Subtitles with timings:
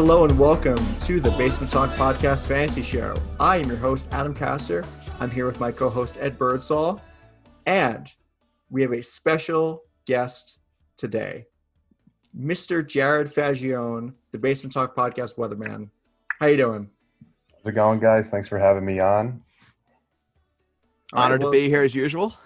[0.00, 3.14] Hello and welcome to the Basement Talk Podcast Fantasy Show.
[3.40, 4.84] I am your host, Adam Castor.
[5.18, 7.02] I'm here with my co host, Ed Birdsall.
[7.66, 8.08] And
[8.70, 10.60] we have a special guest
[10.96, 11.46] today,
[12.40, 12.86] Mr.
[12.86, 15.88] Jared Fagione, the Basement Talk Podcast weatherman.
[16.38, 16.90] How you doing?
[17.56, 18.30] How's it going, guys?
[18.30, 19.42] Thanks for having me on.
[21.12, 22.36] All right, Honored well- to be here as usual.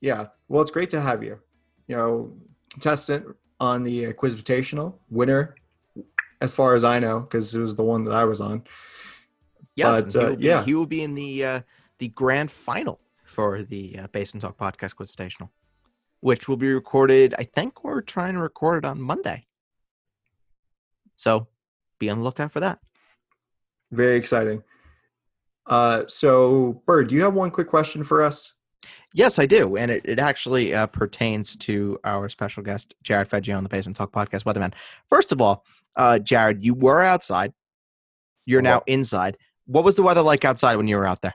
[0.00, 1.40] Yeah, well, it's great to have you.
[1.88, 2.36] You know,
[2.70, 3.26] contestant
[3.58, 5.56] on the Quiz Invitational, winner,
[6.40, 8.64] as far as I know, because it was the one that I was on.
[9.74, 10.64] Yes, But, he, uh, be, yeah.
[10.64, 11.60] he will be in the uh,
[11.98, 15.50] the grand final for the uh, Basement Talk Podcast Quizitational,
[16.20, 17.34] which will be recorded.
[17.38, 19.46] I think we're trying to record it on Monday,
[21.14, 21.48] so
[21.98, 22.78] be on the lookout for that.
[23.90, 24.62] Very exciting.
[25.66, 28.54] Uh, so, Bird, do you have one quick question for us?
[29.12, 33.56] Yes, I do, and it, it actually uh, pertains to our special guest Jared Fagione
[33.56, 34.74] on the Basement Talk Podcast Weatherman.
[35.08, 35.64] First of all,
[35.96, 37.52] uh, Jared, you were outside.
[38.44, 39.36] You're now inside.
[39.66, 41.34] What was the weather like outside when you were out there?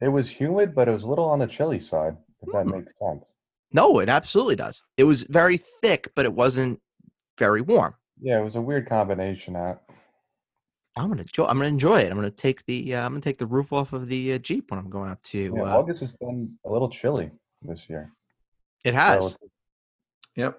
[0.00, 2.72] It was humid, but it was a little on the chilly side, if that Hmm.
[2.78, 3.32] makes sense.
[3.72, 4.82] No, it absolutely does.
[4.96, 6.80] It was very thick, but it wasn't
[7.38, 7.94] very warm.
[8.20, 9.56] Yeah, it was a weird combination.
[9.56, 9.76] uh,
[10.96, 11.44] I'm gonna enjoy.
[11.46, 12.10] I'm gonna enjoy it.
[12.10, 12.94] I'm gonna take the.
[12.96, 15.22] Uh, I'm gonna take the roof off of the uh, Jeep when I'm going out
[15.24, 15.54] to.
[15.56, 17.30] yeah, uh, August has been a little chilly
[17.62, 18.12] this year.
[18.84, 19.36] it has So
[20.36, 20.58] Yep.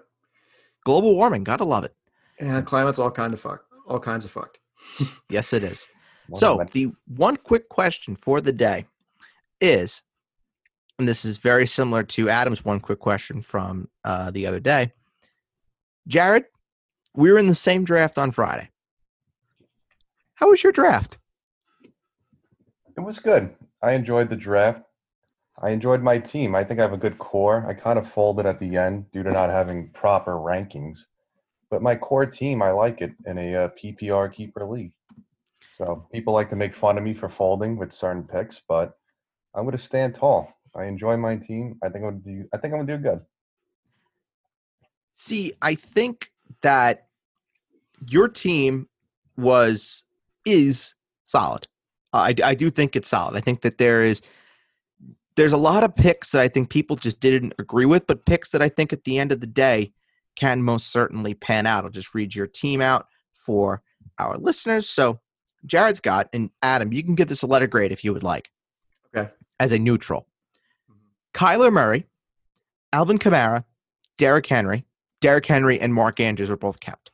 [0.84, 1.44] global warming.
[1.44, 1.94] Gotta love it.
[2.42, 3.66] And climate's all kind of fucked.
[3.86, 4.58] All kinds of fucked.
[5.30, 5.86] Yes, it is.
[6.28, 8.86] it's So the one quick question for the day
[9.60, 10.02] is,
[10.98, 14.92] and this is very similar to Adam's one quick question from uh, the other day.
[16.08, 16.44] Jared,
[17.14, 18.68] we were in the same draft on Friday.
[20.34, 21.18] How was your draft?
[22.96, 23.54] it was good.
[23.82, 24.82] I enjoyed the draft.
[25.60, 26.54] I enjoyed my team.
[26.54, 27.64] I think I have a good core.
[27.66, 31.04] I kind of folded at the end due to not having proper rankings,
[31.72, 34.92] but my core team, I like it in a uh, PPR keeper league.
[35.78, 38.98] So people like to make fun of me for folding with certain picks, but
[39.54, 40.52] I'm going to stand tall.
[40.76, 41.78] I enjoy my team.
[41.82, 42.48] I think I'm going to do.
[42.52, 43.20] I think I'm going to do good.
[45.14, 47.06] See, I think that
[48.06, 48.86] your team
[49.38, 50.04] was
[50.44, 50.94] is
[51.24, 51.68] solid.
[52.12, 53.34] I, I do think it's solid.
[53.34, 54.20] I think that there is
[55.36, 58.50] there's a lot of picks that I think people just didn't agree with, but picks
[58.50, 59.94] that I think at the end of the day
[60.36, 61.84] can most certainly pan out.
[61.84, 63.82] I'll just read your team out for
[64.18, 64.88] our listeners.
[64.88, 65.20] So
[65.66, 68.50] Jared's got, and Adam, you can give this a letter grade if you would like.
[69.14, 69.30] Okay.
[69.60, 70.26] As a neutral.
[70.90, 71.44] Mm-hmm.
[71.44, 72.06] Kyler Murray,
[72.92, 73.64] Alvin Kamara,
[74.18, 74.84] Derrick Henry,
[75.20, 77.10] Derrick Henry and Mark Andrews were both kept.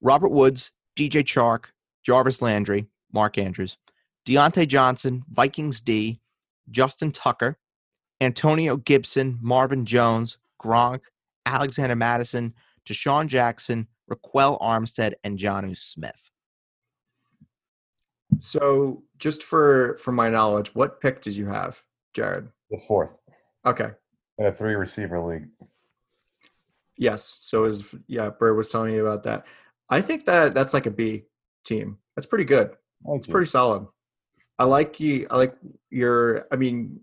[0.00, 1.66] Robert Woods, DJ Chark,
[2.04, 3.78] Jarvis Landry, Mark Andrews,
[4.26, 6.20] Diontae Johnson, Vikings D,
[6.70, 7.58] Justin Tucker,
[8.20, 11.00] Antonio Gibson, Marvin Jones, Gronk,
[11.46, 12.52] Alexander Mattison,
[12.84, 16.30] DeSean Jackson, Ryquell Armstead, and Jonnu Smith.
[18.40, 22.48] So, just for for my knowledge, what pick did you have, Jared?
[22.70, 23.10] The fourth
[23.64, 23.92] Okay.
[24.38, 25.46] in a three receiver league.
[26.98, 27.38] Yes.
[27.42, 29.44] So is yeah, Bird was telling me about that.
[29.88, 31.24] I think that that's like a B
[31.64, 31.98] team.
[32.16, 32.70] That's pretty good.
[33.06, 33.32] Thank It's you.
[33.32, 33.86] pretty solid.
[34.58, 35.26] I like you.
[35.30, 35.56] I like
[35.90, 36.46] your.
[36.50, 36.98] I mean,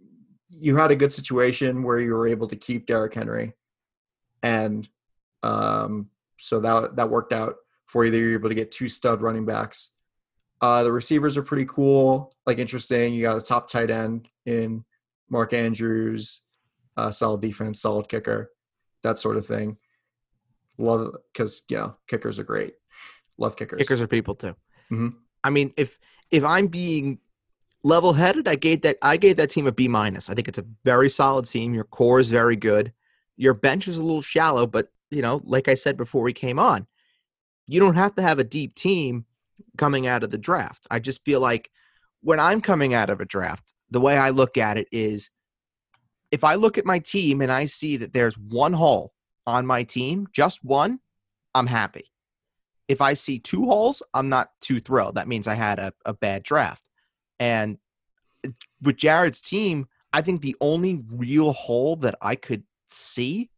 [0.50, 3.54] you had a good situation where you were able to keep Derrick Henry,
[4.44, 4.88] and
[5.42, 7.56] um, so that that worked out
[7.86, 8.12] for you.
[8.12, 9.90] You're able to get two stud running backs.
[10.62, 13.14] Uh, the receivers are pretty cool, like interesting.
[13.14, 14.86] You got a top tight end in
[15.30, 16.42] Mark Andrews,
[16.96, 18.52] uh, solid defense, solid kicker,
[19.02, 19.78] that sort of thing.
[20.78, 22.76] Love because yeah, kickers are great.
[23.38, 23.80] Love kickers.
[23.80, 24.56] Kickers are people too.
[24.92, 25.16] Mhm.
[25.44, 26.00] I mean, if
[26.32, 27.20] if I'm being
[27.84, 30.30] level headed, I gave that I gave that team a B minus.
[30.30, 31.74] I think it's a very solid team.
[31.74, 32.94] Your core is very good.
[33.38, 36.60] Your bench is a little shallow, but you know, like I said before we came
[36.60, 36.88] on,
[37.68, 39.26] you don't have to have a deep team
[39.78, 40.88] coming out of the draft.
[40.92, 41.70] I just feel like
[42.22, 45.30] when I'm coming out of a draft, the way I look at it is
[46.32, 49.14] if I look at my team and I see that there's one hole
[49.46, 51.00] on my team, just one,
[51.54, 52.12] I'm happy.
[52.88, 55.16] If I see two holes, I'm not too thrilled.
[55.16, 56.84] That means I had a, a bad draft.
[57.40, 57.78] And
[58.44, 58.50] eh,
[58.82, 62.64] with Jared's team, I think the only real hole that I could
[62.94, 63.50] see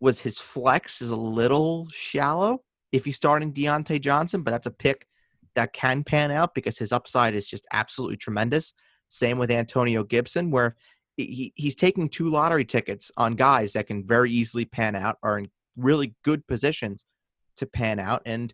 [0.00, 4.70] was his flex is a little shallow if he's starting Diontae Johnson, but that's a
[4.70, 5.06] pick
[5.54, 8.74] that can pan out because his upside is just absolutely tremendous.
[9.08, 10.76] Same with Antonio Gibson, where
[11.16, 15.38] he, he's taking two lottery tickets on guys that can very easily pan out, are
[15.38, 17.06] in really good positions
[17.56, 18.22] to pan out.
[18.26, 18.52] And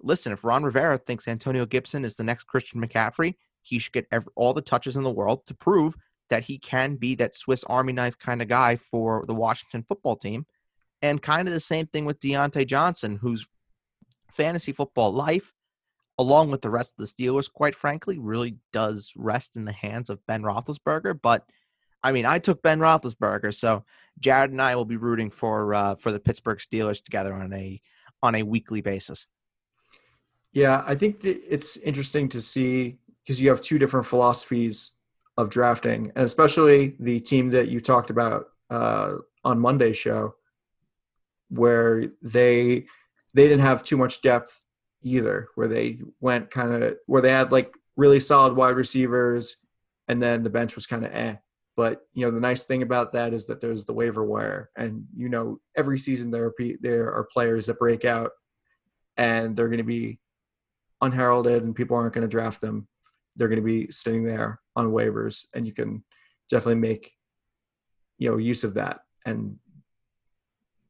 [0.00, 4.06] listen, if Ron Rivera thinks Antonio Gibson is the next Christian McCaffrey, he should get
[4.10, 5.94] every, all the touches in the world to prove
[6.32, 10.16] that he can be that Swiss Army knife kind of guy for the Washington football
[10.16, 10.46] team.
[11.02, 13.46] And kind of the same thing with Diontae Johnson, whose
[14.32, 15.52] fantasy football life,
[16.16, 20.08] along with the rest of the Steelers, quite frankly, really does rest in the hands
[20.08, 21.20] of Ben Roethlisberger.
[21.20, 21.44] But
[22.02, 23.84] I mean, I took Ben Roethlisberger, so
[24.18, 27.78] Jared and I will be rooting for uh, for the Pittsburgh Steelers together on a
[28.22, 29.26] on a weekly basis.
[30.52, 34.92] Yeah, I think it's interesting to see because you have two different philosophies
[35.36, 39.14] of drafting, and especially the team that you talked about uh,
[39.44, 40.34] on Monday's show,
[41.48, 42.86] where they
[43.34, 44.60] they didn't have too much depth
[45.02, 49.56] either, where they went kind of where they had like really solid wide receivers,
[50.08, 51.36] and then the bench was kind of eh.
[51.76, 55.06] But you know the nice thing about that is that there's the waiver wire, and
[55.16, 58.32] you know every season there are there are players that break out,
[59.16, 60.20] and they're going to be
[61.00, 62.86] unheralded, and people aren't going to draft them.
[63.36, 66.02] They're going to be sitting there on waivers, and you can
[66.48, 67.12] definitely make
[68.18, 69.58] you know use of that and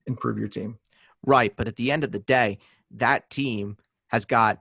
[0.06, 0.78] improve your team.
[1.24, 2.58] Right, but at the end of the day,
[2.92, 3.76] that team
[4.08, 4.60] has got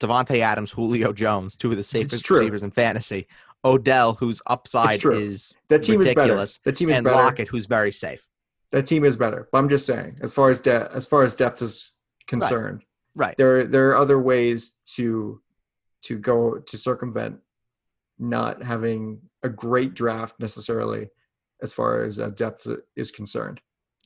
[0.00, 3.26] Davante Adams, Julio Jones, two of the safest receivers in fantasy.
[3.64, 6.70] Odell, whose upside is that team ridiculous, is better.
[6.70, 7.16] That team is and better.
[7.16, 8.28] Lockett, who's very safe.
[8.72, 9.48] That team is better.
[9.50, 11.92] But I'm just saying, as far as de- as far as depth is
[12.26, 12.84] concerned,
[13.14, 13.36] Right.
[13.36, 15.40] there there are other ways to
[16.02, 17.40] to go to circumvent
[18.18, 21.08] not having a great draft necessarily
[21.62, 22.66] as far as uh, depth
[22.96, 23.60] is concerned.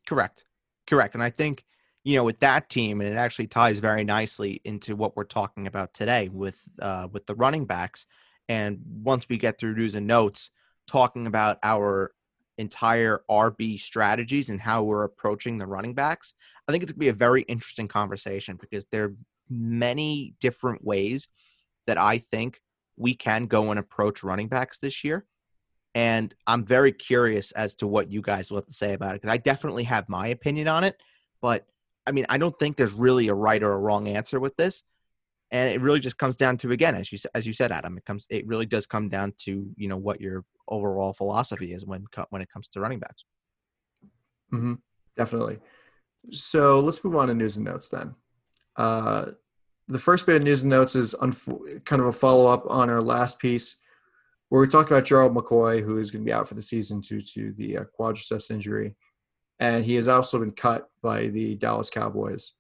[0.07, 0.45] Correct.
[0.89, 1.15] Correct.
[1.15, 1.65] And I think,
[2.05, 5.67] you know, with that team, and it actually ties very nicely into what we're talking
[5.67, 8.07] about today with uh, with the running backs.
[8.49, 10.51] And once we get through news and notes,
[10.87, 12.13] talking about our
[12.57, 16.35] entire RB strategies and how we're approaching the running backs,
[16.67, 19.15] I think it's going to be a very interesting conversation because there are
[19.51, 21.29] many different ways
[21.87, 22.61] that I think
[22.99, 25.25] we can go and approach running backs this year.
[25.95, 29.23] And I'm very curious as to what you guys will have to say about it
[29.23, 30.97] because I definitely have my opinion on it.
[31.41, 31.67] But
[32.07, 34.85] I mean, I don't think there's really a right or a wrong answer with this.
[35.51, 37.97] And it really just comes down to again, as you as you said, Adam.
[37.97, 38.27] It comes.
[38.29, 42.43] It really does come down to you know what your overall philosophy is when when
[42.43, 43.25] it comes to running backs.
[44.53, 44.75] Mm-hmm.
[45.17, 45.59] Definitely.
[46.33, 48.15] So let's move on to news and notes then.
[48.77, 49.33] Uh,
[49.89, 53.03] the first bit of news and notes is kind of a follow up on our
[53.03, 53.81] last piece
[54.49, 57.01] where we talked about Gerald McCoy, who is going to be out for the season
[57.01, 58.95] due to the uh, quadriceps injury.
[59.61, 62.53] And he has also been cut by the Dallas Cowboys.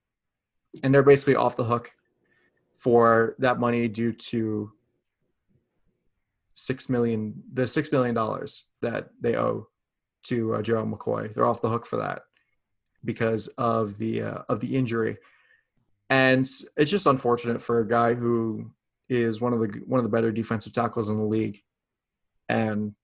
[0.82, 1.90] And they're basically off the hook
[2.76, 4.72] for that money due to
[6.54, 9.68] six million the six million dollars that they owe
[10.24, 11.32] to uh, Gerald McCoy.
[11.32, 12.22] They're off the hook for that
[13.04, 15.16] because of the uh, of the injury,
[16.10, 18.70] and it's just unfortunate for a guy who
[19.08, 21.58] is one of the one of the better defensive tackles in the league,
[22.48, 22.94] and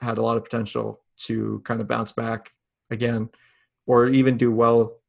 [0.00, 2.50] had a lot of potential to kind of bounce back
[2.90, 3.28] again,
[3.86, 5.00] or even do well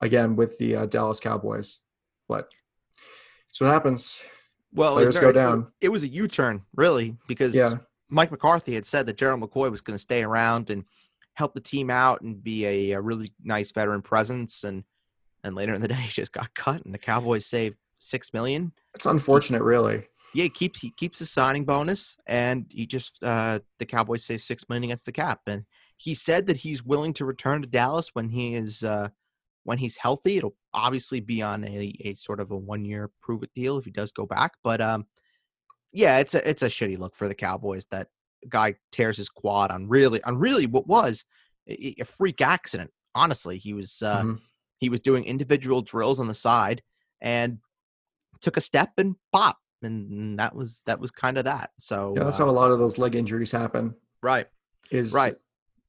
[0.00, 1.78] again with the uh, Dallas Cowboys.
[2.28, 2.50] But
[3.50, 4.20] so what happens.
[4.72, 5.68] Well, players very, go down.
[5.80, 7.74] It, was a U-turn, really, because Yeah,
[8.08, 10.84] Mike McCarthy had said that Gerald McCoy was going to stay around and
[11.34, 14.64] help the team out and be a, a, really nice veteran presence.
[14.64, 14.82] And
[15.44, 18.72] and later in the day, he just got cut, and the Cowboys saved six million.
[18.94, 20.06] it's unfortunate, really.
[20.34, 24.42] Yeah, he keeps he keeps his signing bonus, and he just uh, the Cowboys save
[24.42, 25.42] six million against the cap.
[25.46, 25.64] And
[25.96, 29.10] he said that he's willing to return to Dallas when he is uh,
[29.62, 30.38] when he's healthy.
[30.38, 33.84] It'll obviously be on a, a sort of a one year prove it deal if
[33.84, 34.54] he does go back.
[34.64, 35.06] But um,
[35.92, 38.08] yeah, it's a it's a shitty look for the Cowboys that
[38.48, 41.24] guy tears his quad on really on really what was
[41.68, 42.90] a, a freak accident.
[43.14, 44.40] Honestly, he was uh, Mhm.
[44.84, 46.82] He was doing individual drills on the side
[47.22, 47.58] and
[48.42, 51.70] took a step and pop, and that was that was kind of that.
[51.80, 53.94] So Yeah, that's uh, how a lot of those leg injuries happen.
[54.22, 54.46] right,
[54.90, 55.36] Is Right.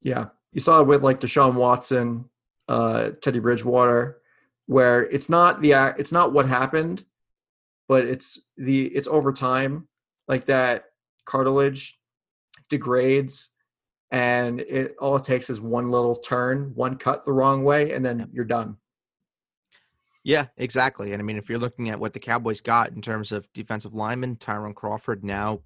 [0.01, 2.29] Yeah, you saw it with like Deshaun Watson,
[2.69, 4.21] uh, Teddy Bridgewater,
[4.67, 7.03] where it's not the it's not what happened,
[7.89, 9.89] but it's the it's over time,
[10.29, 10.85] like that
[11.25, 11.99] cartilage
[12.69, 13.49] degrades,
[14.09, 18.05] and it all it takes is one little turn, one cut the wrong way, and
[18.05, 18.77] then you're done.
[20.25, 21.12] Yeah, exactly.
[21.12, 23.94] And I mean, if you're looking at what the Cowboys got in terms of defensive
[23.94, 25.62] lineman, Tyrone Crawford, now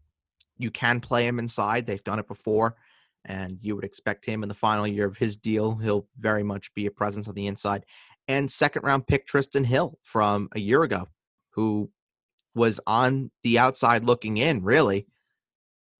[0.57, 1.85] you can play him inside.
[1.85, 2.75] They've done it before,
[3.23, 5.75] and you would expect him in the final year of his deal.
[5.77, 7.85] He'll very much be a presence on the inside.
[8.27, 11.07] And second round pick Trysten Hill from a year ago,
[11.51, 11.89] who
[12.53, 15.07] was on the outside looking in, really.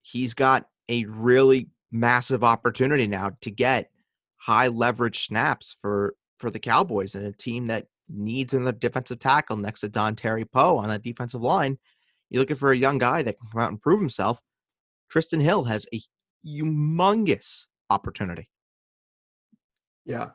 [0.02, 3.90] He's got a really massive opportunity now to get
[4.36, 9.18] high leverage snaps for for the Cowboys and a team that needs in the defensive
[9.18, 11.78] tackle next to Dontari Poe on that defensive line.
[12.28, 14.40] You're looking for a young guy that can come out and prove himself.
[15.12, 16.00] Trysten Hill has a
[16.46, 18.48] humongous opportunity.
[20.04, 20.30] Yeah,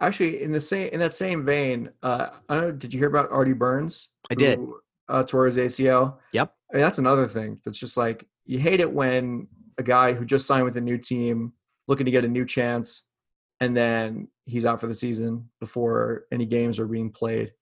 [0.00, 3.08] actually, in the same in that same vein, uh, I don't know, did you hear
[3.08, 4.10] about Artie Burns?
[4.30, 4.60] I did.
[5.08, 6.16] Uh, tore his ACL.
[6.32, 6.54] Yep.
[6.72, 7.60] I mean, that's another thing.
[7.64, 9.48] That's just like you hate it when
[9.78, 11.52] a guy who just signed with a new team,
[11.88, 13.06] looking to get a new chance,
[13.62, 17.52] and then he's out for the season before any games are being played.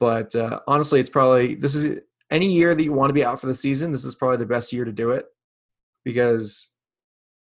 [0.00, 3.40] But uh, honestly, it's probably this is any year that you want to be out
[3.40, 3.92] for the season.
[3.92, 5.26] This is probably the best year to do it
[6.04, 6.72] because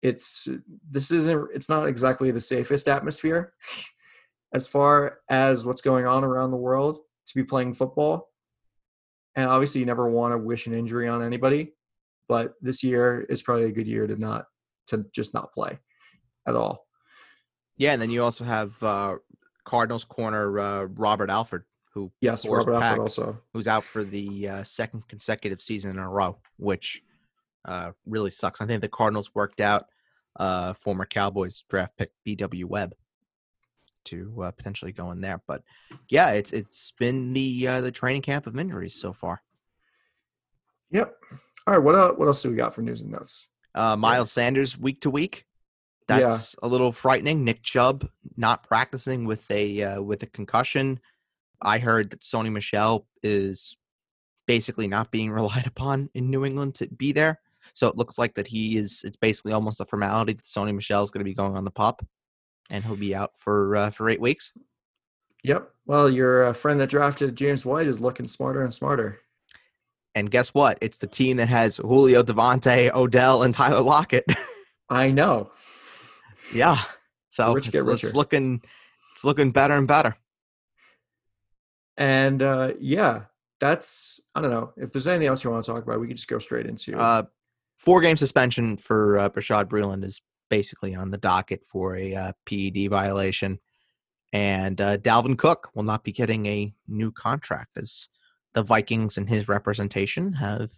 [0.02, 0.48] it's
[0.90, 3.54] this isn't it's not exactly the safest atmosphere
[4.52, 8.28] as far as what's going on around the world to be playing football.
[9.36, 11.74] And obviously, you never want to wish an injury on anybody,
[12.28, 14.46] but this year is probably a good year to not
[14.88, 15.78] to just not play
[16.48, 16.83] at all.
[17.76, 19.16] Yeah, and then you also have uh,
[19.64, 22.82] Cardinals corner uh, Robert Alford, who Yes, Robert Pack.
[22.98, 23.38] Alford also.
[23.52, 27.02] who's out for the uh, second consecutive season in a row, which
[27.64, 28.60] uh, really sucks.
[28.60, 29.86] I think the Cardinals worked out
[30.36, 32.66] uh, former Cowboys draft pick B.W.
[32.66, 32.94] Webb
[34.04, 35.62] to uh, potentially go in there, but
[36.10, 39.42] yeah, it's it's been the uh, the training camp of injuries so far.
[40.90, 41.14] Yep.
[41.66, 41.82] All right.
[41.82, 43.48] What else, what else do we got for news and notes?
[43.74, 45.46] Uh, Miles Sanders week to week.
[46.08, 46.20] Yeah.
[46.20, 47.44] That's a little frightening.
[47.44, 51.00] Nick Chubb not practicing with a uh, with a concussion.
[51.62, 53.76] I heard that Sony Michel is
[54.46, 57.40] basically not being relied upon in New England to be there.
[57.72, 59.02] So it looks like that he is.
[59.04, 61.70] It's basically almost a formality that Sony Michel is going to be going on the
[61.70, 62.04] pup,
[62.68, 64.52] and he'll be out for uh, for eight weeks.
[65.42, 65.70] Yep.
[65.86, 69.20] Well, your uh, friend that drafted James White is looking smarter and smarter.
[70.14, 70.78] And guess what?
[70.80, 74.24] It's the team that has Julio Davante, Odell, and Tyler Lockett.
[74.88, 75.50] I know.
[76.54, 76.82] Yeah.
[77.30, 78.62] So rich it's, get it's looking
[79.14, 80.16] it's looking better and better.
[81.96, 83.22] And uh, yeah,
[83.60, 86.00] that's I don't know if there's anything else you want to talk about.
[86.00, 86.98] We could just go straight into.
[86.98, 87.24] Uh,
[87.76, 92.32] four game suspension for uh, Bashaud Breeland is basically on the docket for a uh,
[92.46, 93.58] PED violation,
[94.32, 98.08] and uh, Dalvin Cook will not be getting a new contract as
[98.52, 100.70] the Vikings and his representation have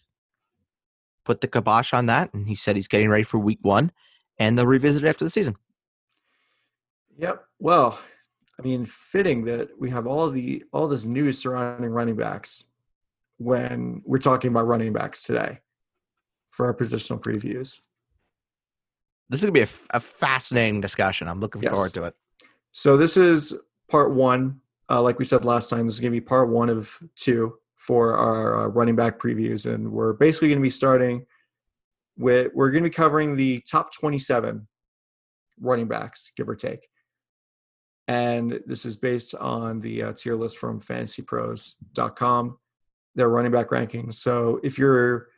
[1.24, 3.92] put the kibosh on that, and he said he's getting ready for Week One,
[4.38, 5.56] and they'll revisit it after the season.
[7.18, 7.44] Yep.
[7.58, 7.98] Well,
[8.58, 12.64] I mean, fitting that we have all the all this news surrounding running backs
[13.38, 15.58] when we're talking about running backs today
[16.50, 17.80] for our positional previews.
[19.28, 21.28] This is gonna be a, f- a fascinating discussion.
[21.28, 21.72] I'm looking Yes.
[21.72, 22.14] forward to it.
[22.72, 23.58] So this is
[23.88, 24.60] part one.
[24.88, 27.58] Uh, like we said last time, this is going to be part one of two
[27.74, 31.26] for our uh, running back previews, and we're basically going to be starting
[32.16, 34.68] with we're going to be covering the top 27
[35.60, 36.86] running backs, give or take.
[38.08, 42.58] And this is based on the uh, tier list from FantasyPros.com,
[43.16, 44.14] their running back rankings.
[44.14, 45.28] So if you're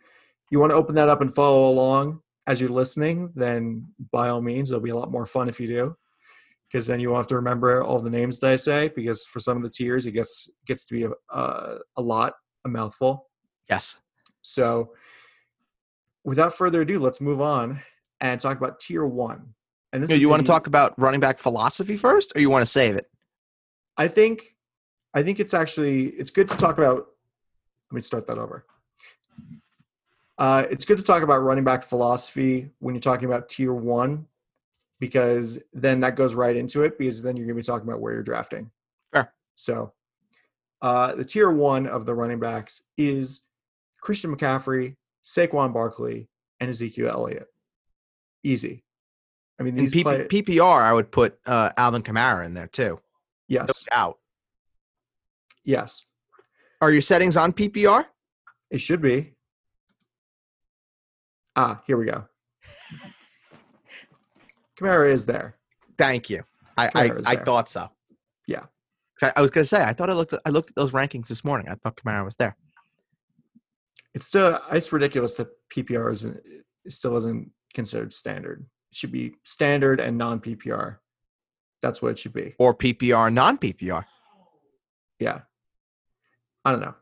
[0.50, 4.40] you want to open that up and follow along as you're listening, then by all
[4.40, 5.96] means, it'll be a lot more fun if you do
[6.70, 9.40] because then you won't have to remember all the names that I say because for
[9.40, 12.34] some of the tiers it gets gets to be a, a, a lot,
[12.64, 13.28] a mouthful.
[13.68, 13.96] Yes.
[14.42, 14.92] So
[16.25, 17.80] without further ado, let's move on
[18.20, 19.54] and talk about tier one.
[19.92, 22.62] And this is you want to talk about running back philosophy first, or you want
[22.62, 23.11] to save it?
[23.97, 24.54] I think
[25.14, 27.07] I think it's actually it's good to talk about.
[27.90, 28.64] Let me start that over.
[30.37, 34.26] Uh, it's good to talk about running back philosophy when you're talking about tier one,
[35.00, 36.99] because then that goes right into it.
[36.99, 38.71] Because then you're going to be talking about where you're drafting.
[39.12, 39.33] Fair.
[39.57, 39.92] So,
[40.83, 43.40] uh, the tier one of the running backs is
[44.00, 46.28] Christian McCaffrey, Saquon Barkley,
[46.61, 47.49] and Ezekiel Elliott.
[48.45, 48.85] Easy.
[49.59, 52.69] I mean, In these P- play- PPR, I would put uh, Alvin Kamara in there
[52.69, 52.91] too.
[52.91, 53.00] No
[53.49, 54.19] yes, doubt.
[55.65, 56.07] yes,
[56.81, 58.05] Are your settings on PPR?
[58.71, 59.35] It should be.
[61.57, 62.25] Ah, here we go.
[64.79, 65.57] Kamara is there.
[65.97, 66.45] Thank you.
[66.77, 67.88] I I, I thought so.
[68.47, 68.65] Yeah.
[69.23, 71.27] I, I was gonna say I thought I looked at, I looked at those rankings
[71.27, 71.69] this morning.
[71.69, 72.57] I thought Kamara was there.
[74.15, 76.37] It's still it's ridiculous that PPR isn't
[76.85, 78.67] it still isn't considered standard.
[78.90, 80.97] It should be standard and non PPR.
[81.83, 82.54] That's what it should be.
[82.59, 84.04] Or PPR, non PPR.
[85.18, 85.40] Yeah.
[86.64, 86.95] I don't know.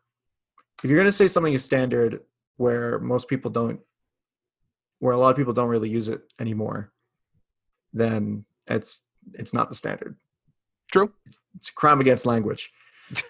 [0.83, 2.21] If you're gonna say something is standard
[2.57, 3.81] where most people don't
[4.99, 6.93] where a lot of people don't really use it anymore,
[7.93, 9.03] then it's
[9.35, 10.17] it's not the standard.
[10.91, 11.13] True.
[11.57, 12.73] It's a crime against language.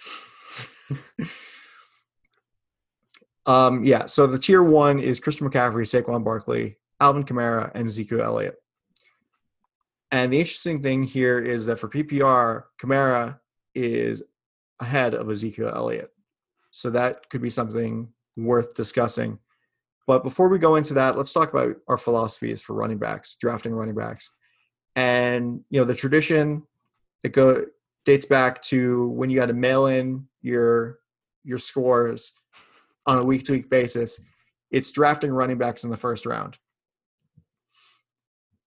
[3.46, 4.06] um, yeah.
[4.06, 8.56] So the tier one is Christian McCaffrey, Saquon Barkley, Alvin Kamara, and Ezekiel Elliott.
[10.10, 13.38] And the interesting thing here is that for PPR, Kamara
[13.74, 14.22] is
[14.80, 16.12] ahead of Ezekiel Elliott.
[16.70, 19.38] So that could be something worth discussing.
[20.06, 23.72] But before we go into that, let's talk about our philosophies for running backs, drafting
[23.72, 24.30] running backs.
[24.94, 26.62] And you know, the tradition
[27.22, 27.64] it go
[28.04, 31.00] dates back to when you had to mail in your
[31.44, 32.38] your scores
[33.06, 34.20] on a week to week basis.
[34.70, 36.58] It's drafting running backs in the first round.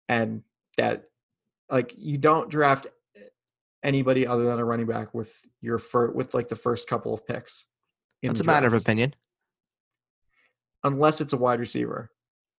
[0.07, 0.43] And
[0.77, 1.05] that
[1.69, 3.19] like you don't draft eh,
[3.83, 7.25] anybody other than a running back with your fir- with like the first couple of
[7.25, 7.65] picks.
[8.23, 9.13] That's a matter of opinion.
[10.83, 12.11] unless it's a wide receiver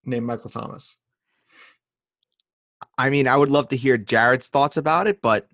[0.05, 0.97] named Michael Thomas.
[2.99, 5.49] I mean, I would love to hear Jared's thoughts about it, but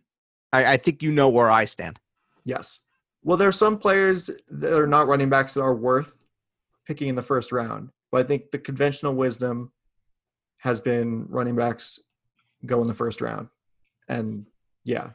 [0.53, 1.99] I, I think you know where I stand.
[2.45, 2.81] Yes.
[3.23, 6.19] Well, there are some players that are not running backs that are worth
[6.87, 9.73] picking in the first round, but I think the conventional wisdom
[10.63, 11.99] has been running backs
[12.65, 13.49] go in the first round,
[14.09, 14.47] and
[14.85, 15.11] yeah,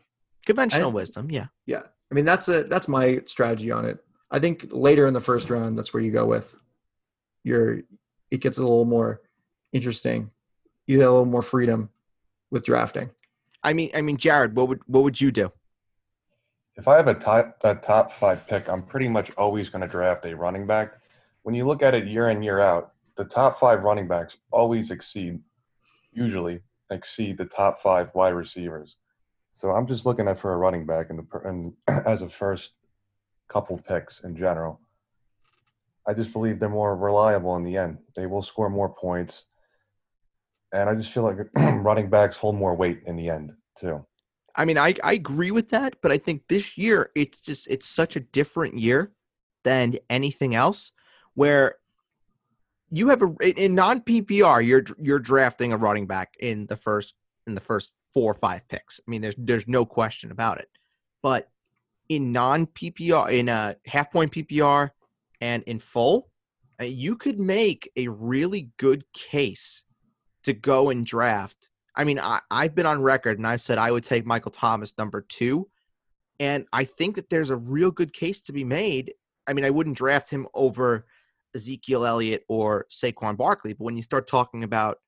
[0.46, 1.48] Conventional I- wisdom, yeah.
[1.66, 1.84] yeah.
[2.12, 3.98] I mean that's a that's my strategy on it.
[4.30, 6.56] I think later in the first round, that's where you go with
[7.44, 7.80] your.
[8.30, 9.22] It gets a little more
[9.72, 10.32] interesting.
[10.86, 11.89] You get a little more freedom
[12.51, 13.10] with drafting.
[13.63, 15.51] I mean, I mean, Jared, what would what would you do?
[16.75, 19.88] If I have a top that top five pick, I'm pretty much always going to
[19.88, 21.00] draft a running back.
[21.44, 24.92] When you look at it year in year out, the top five running backs always
[24.92, 25.40] exceed,
[26.14, 28.98] usually exceed the top five wide receivers.
[29.54, 31.74] So I'm just looking at for a running back in the and
[32.06, 32.74] as a first
[33.50, 34.80] couple picks in general.
[36.08, 37.98] I just believe they're more reliable in the end.
[38.16, 39.44] They will score more points,
[40.72, 41.38] and I just feel like
[41.84, 44.06] running backs hold more weight in the end too.
[44.56, 47.88] I mean, I, I agree with that, but I think this year it's just it's
[47.88, 49.12] such a different year
[49.64, 50.92] than anything else
[51.34, 51.76] where
[52.91, 57.13] you have a in- non PPR you're you're drafting a running back in the first
[57.46, 59.00] in the first four or five picks.
[59.06, 60.70] I mean, there's there's no question about it.
[61.22, 61.50] But
[62.10, 64.91] in non PPR in a half point PPR
[65.41, 66.30] and in full,
[66.82, 69.84] uh, you could make a really good case
[70.43, 73.91] to go and draft I mean, I, I've been on record and I've said I
[73.91, 75.67] would take Michael Thomas number two.
[76.39, 79.13] And I think that there's a real good case to be made.
[79.47, 81.08] I mean, I wouldn't draft him over
[81.58, 85.00] Ezekiel Elliott or Saquon Barkley, but when you start talking about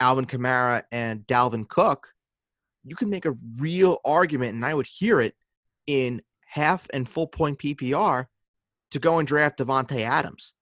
[0.00, 2.08] Alvin Kamara and Dalvin Cook,
[2.84, 5.34] you can make a real argument, and I would hear it
[5.86, 8.26] in half and full point PPR
[8.90, 10.54] to go and draft Davante Adams.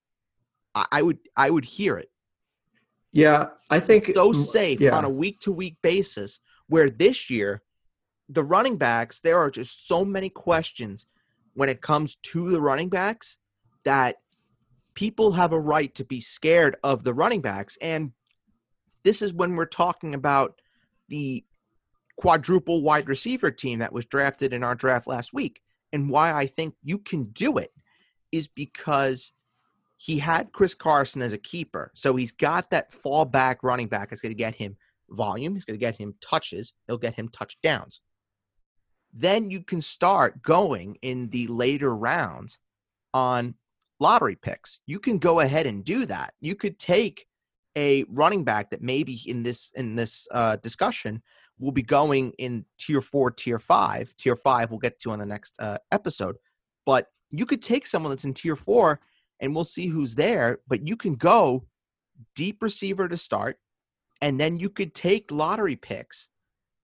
[0.74, 2.10] I, I would I would hear it
[3.12, 4.96] Yeah, I think so safe yeah.
[4.96, 6.40] on a week to week basis.
[6.68, 7.62] Where this year,
[8.28, 11.06] the running backs, there are just so many questions
[11.54, 13.38] when it comes to the running backs
[13.84, 14.16] that
[14.96, 17.78] people have a right to be scared of the running backs.
[17.80, 18.10] And
[19.04, 20.60] this is when we're talking about
[21.08, 21.44] the
[22.16, 25.60] quadruple wide receiver team that was drafted in our draft last week.
[25.92, 27.72] And why I think you can do it
[28.32, 29.30] is because
[29.98, 31.92] he had Chris Carson as a keeper.
[31.94, 34.76] So he's got that fallback running back that's going to get him
[35.10, 35.52] volume.
[35.52, 36.72] He's going to get him touches.
[36.86, 38.00] He'll get him touchdowns.
[39.12, 42.58] Then you can start going in the later rounds
[43.14, 43.54] on
[44.00, 44.80] lottery picks.
[44.86, 46.34] You can go ahead and do that.
[46.40, 47.26] You could take
[47.76, 51.22] a running back that maybe in this in this uh, discussion
[51.58, 54.14] will be going in tier four, tier five.
[54.16, 56.36] Tier five we'll get to on the next uh, episode.
[56.84, 59.00] But you could take someone that's in tier four
[59.40, 60.58] and we'll see who's there.
[60.66, 61.66] But you can go
[62.34, 63.58] deep receiver to start,
[64.22, 66.28] and then you could take lottery picks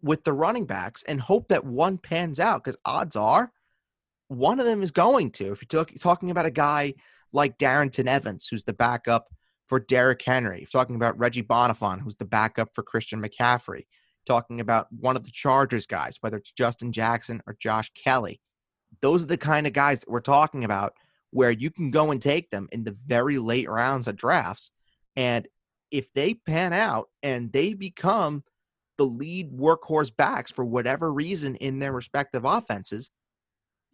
[0.02, 3.52] with the running backs and hope that one pans out because odds are
[4.32, 5.52] one of them is going to.
[5.52, 6.94] If you're talk- talking about a guy
[7.32, 9.28] like Darrynton Evans, who's the backup
[9.66, 13.86] for Derrick Henry, if you're talking about Reggie Bonnafon, who's the backup for Christian McCaffrey,
[14.26, 18.40] talking about one of the Chargers guys, whether it's Justin Jackson or Josh Kelley,
[19.00, 20.94] those are the kind of guys that we're talking about
[21.30, 24.70] where you can go and take them in the very late rounds of drafts.
[25.16, 25.48] And
[25.90, 28.44] if they pan out and they become
[28.98, 33.10] the lead workhorse backs for whatever reason in their respective offenses,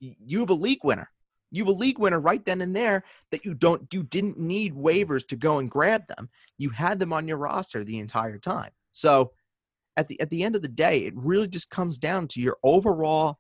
[0.01, 1.11] you have a league winner.
[1.51, 4.75] You have a league winner right then and there that you don't you didn't need
[4.75, 6.29] waivers to go and grab them.
[6.59, 8.71] You had them on your roster the entire time.
[8.93, 9.33] So
[9.97, 12.59] at the at the end of the day, it really just comes down to your
[12.63, 13.39] overall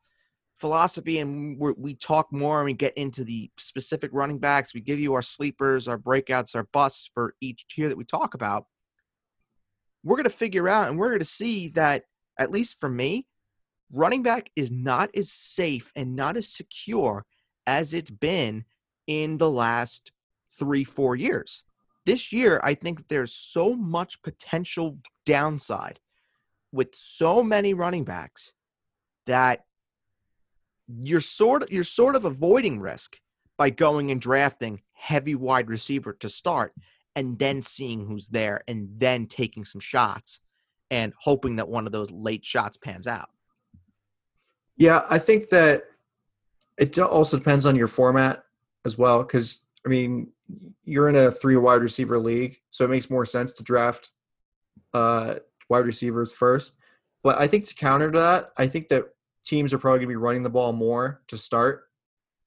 [0.58, 4.98] philosophy and we talk more and we get into the specific running backs we give
[4.98, 8.66] you our sleepers our breakouts our busts for each tier that we talk about
[10.02, 12.04] we're going to figure out and we're going to see that
[12.38, 13.26] at least for me
[13.92, 17.24] running back is not as safe and not as secure
[17.66, 18.64] as it's been
[19.06, 20.12] in the last
[20.58, 21.64] three four years
[22.06, 26.00] this year i think there's so much potential downside
[26.72, 28.52] with so many running backs
[29.26, 29.64] that
[31.02, 33.18] you're sort of you're sort of avoiding risk
[33.56, 36.72] by going and drafting heavy wide receiver to start
[37.14, 40.40] and then seeing who's there and then taking some shots
[40.90, 43.28] and hoping that one of those late shots pans out.
[44.78, 45.84] Yeah, I think that
[46.78, 48.44] it also depends on your format
[48.84, 49.22] as well.
[49.22, 50.28] Because I mean,
[50.84, 54.10] you're in a three wide receiver league, so it makes more sense to draft
[54.94, 55.34] uh,
[55.68, 56.78] wide receivers first.
[57.22, 59.04] But I think to counter that, I think that
[59.44, 61.88] teams are probably going to be running the ball more to start,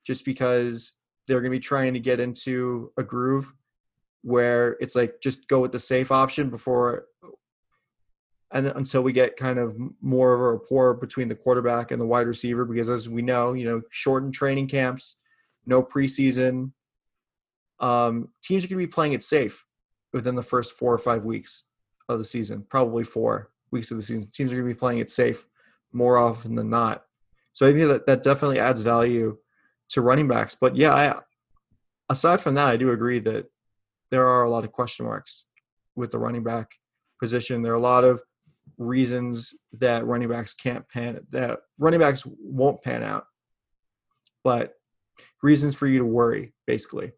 [0.06, 0.94] just because
[1.28, 3.54] they're going to be trying to get into a groove
[4.24, 7.06] where it's like just go with the safe option before
[8.54, 12.02] and then until we get kind of more of a rapport between the quarterback and
[12.02, 15.18] the wide receiver because as we know you know shortened training camps
[15.66, 16.72] no preseason
[17.80, 19.66] um, teams are going to be playing it safe
[20.14, 21.64] within the first four or five weeks
[22.10, 25.00] of the season probably four weeks of the season teams are going to be playing
[25.00, 25.48] it safe
[25.94, 27.04] more often than not
[27.54, 29.38] so i think that that definitely adds value
[29.90, 31.20] to running backs but yeah I,
[32.10, 33.48] aside from that i do agree that
[34.10, 35.46] there are a lot of question marks
[35.96, 36.76] with the running back
[37.20, 37.62] position.
[37.62, 38.22] There are a lot of
[38.82, 43.26] reasons that running backs can't pan that running backs won't pan out.
[44.44, 44.74] But
[45.44, 47.12] reasons for you to worry basically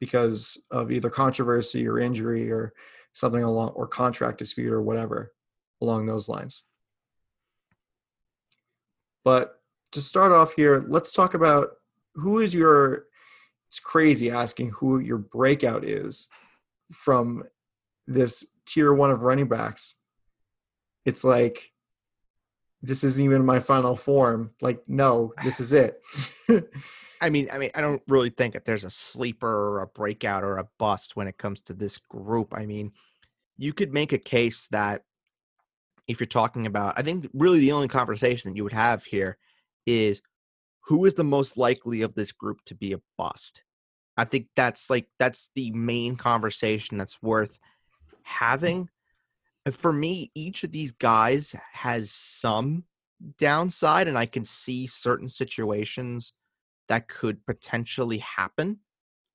[0.00, 2.72] because of either controversy or injury or
[3.12, 5.32] something along or contract dispute or whatever
[5.80, 6.64] along those lines.
[9.24, 9.60] But
[9.92, 11.70] to start off here, let's talk about
[12.14, 13.06] who is your
[13.68, 16.28] it's crazy asking who your breakout is
[16.92, 17.44] from
[18.06, 19.96] this tier one of running backs.
[21.08, 21.72] It's like
[22.82, 24.50] this isn't even my final form.
[24.60, 26.04] Like, no, this is it.
[27.20, 30.44] I mean, I mean, I don't really think that there's a sleeper or a breakout
[30.44, 32.52] or a bust when it comes to this group.
[32.54, 32.92] I mean,
[33.56, 35.02] you could make a case that
[36.06, 39.38] if you're talking about, I think really the only conversation that you would have here
[39.86, 40.20] is
[40.82, 43.64] who is the most likely of this group to be a bust?
[44.18, 47.58] I think that's like that's the main conversation that's worth
[48.24, 48.90] having.
[49.70, 52.84] For me, each of these guys has some
[53.38, 56.32] downside, and I can see certain situations
[56.88, 58.78] that could potentially happen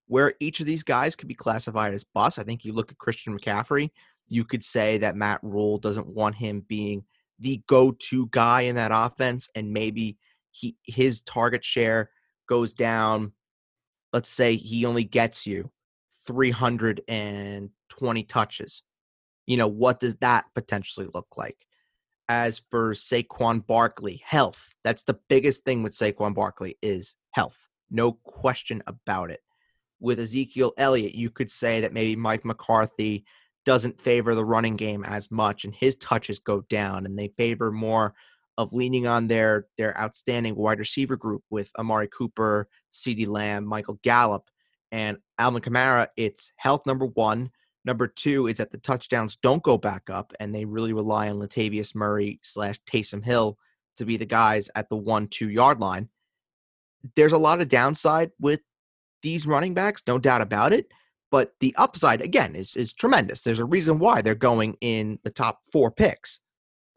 [0.06, 2.38] where each of these guys could be classified as bust.
[2.38, 3.90] I think you look at Christian McCaffrey,
[4.28, 7.04] you could say that Matt Rhule doesn't want him being
[7.38, 10.18] the go-to guy in that offense, and maybe
[10.50, 12.10] he his target share
[12.48, 13.32] goes down.
[14.12, 15.70] Let's say he only gets you
[16.26, 18.82] 320 touches.
[19.46, 21.56] You know, what does that potentially look like?
[22.28, 24.68] As for Saquon Barkley, health.
[24.82, 27.68] That's the biggest thing with Saquon Barkley is health.
[27.90, 29.40] No question about it.
[30.00, 33.24] With Ezekiel Elliott, you could say that maybe Mike McCarthy
[33.64, 37.72] doesn't favor the running game as much and his touches go down and they favor
[37.72, 38.14] more
[38.56, 43.98] of leaning on their their outstanding wide receiver group with Amari Cooper, CeeDee Lamb, Michael
[44.02, 44.44] Gallup,
[44.92, 46.08] and Alvin Kamara.
[46.16, 47.50] It's health number one.
[47.84, 51.38] Number two is that the touchdowns don't go back up, and they really rely on
[51.38, 53.58] Latavius Murray slash Taysom Hill
[53.96, 56.08] to be the guys at the one two yard line.
[57.16, 58.60] There's a lot of downside with
[59.22, 60.86] these running backs, no doubt about it.
[61.30, 63.42] But the upside again is is tremendous.
[63.42, 66.40] There's a reason why they're going in the top four picks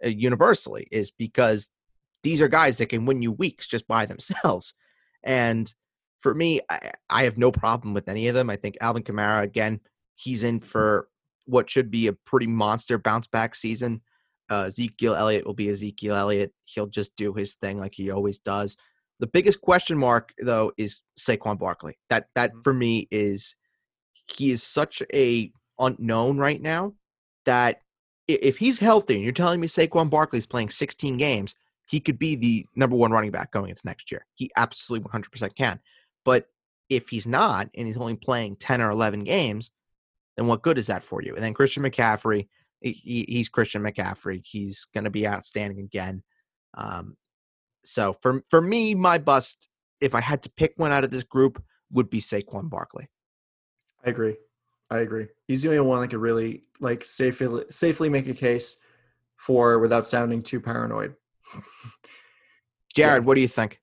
[0.06, 1.72] uh, universally is because
[2.24, 4.74] these are guys that can win you weeks just by themselves.
[5.24, 5.74] And
[6.20, 8.50] for me, I, I have no problem with any of them.
[8.50, 9.80] I think Alvin Kamara again
[10.18, 11.08] he's in for
[11.46, 14.02] what should be a pretty monster bounce back season.
[14.50, 16.54] Uh, Ezekiel Elliott will be Ezekiel Elliott.
[16.66, 18.76] He'll just do his thing like he always does.
[19.20, 21.98] The biggest question mark though is Saquon Barkley.
[22.10, 22.62] That that mm-hmm.
[22.62, 23.56] for me is
[24.36, 26.94] he is such a unknown right now
[27.46, 27.82] that
[28.28, 31.56] if he's healthy and you're telling me Saquon Barkley is playing 16 games,
[31.88, 34.26] he could be the number one running back going into next year.
[34.36, 35.80] He absolutely 100% can.
[36.26, 36.48] But
[36.90, 39.72] if he's not and he's only playing 10 or 11 games,
[40.38, 41.36] then what good is that for you?
[41.36, 42.48] And then Christian McCaffrey,
[42.80, 44.42] he, he's Christian McCaffrey.
[44.46, 46.24] He's going to be outstanding again.
[46.76, 47.18] Um,
[47.84, 49.68] so for for me, my bust,
[50.00, 53.10] if I had to pick one out of this group, would be Saquon Barkley.
[54.06, 54.36] I agree.
[54.90, 55.28] I agree.
[55.48, 58.78] He's the only one that could really like safely safely make a case
[59.36, 61.16] for without sounding too paranoid.
[62.96, 63.26] Jared, yeah.
[63.26, 63.82] what do you think?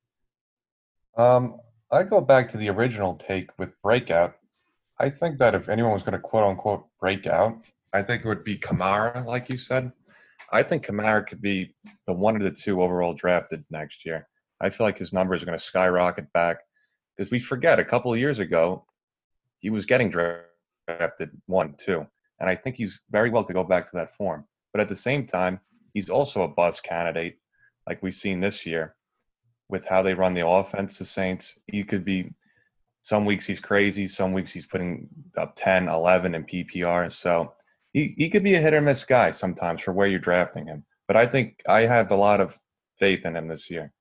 [1.17, 1.59] Um,
[1.91, 4.37] I go back to the original take with Breakout.
[5.01, 7.59] I think that if anyone was going to quote unquote break out,
[7.93, 9.93] I think it would be Kamara, like you said.
[10.53, 11.75] I think Kamara could be
[12.07, 14.29] the one of the two overall drafted next year.
[14.61, 16.59] I feel like his numbers are going to skyrocket back
[17.17, 18.85] because we forget a couple of years ago
[19.59, 22.07] he was getting drafted one, two,
[22.41, 24.45] and I think he's very well to go back to that form.
[24.73, 25.61] But at the same time,
[25.93, 27.39] he's also a buzz candidate,
[27.89, 28.95] like we've seen this year
[29.69, 30.99] with how they run the offense.
[30.99, 32.33] The Saints, he could be
[33.05, 34.09] some weeks he's crazy.
[34.09, 37.13] Some weeks he's putting up 10, 11 in PPR.
[37.13, 37.53] So
[37.93, 40.87] he, he could be a hit or miss guy sometimes for where you're drafting him.
[41.07, 42.59] But I think I have a lot of
[42.99, 43.93] faith in him this year.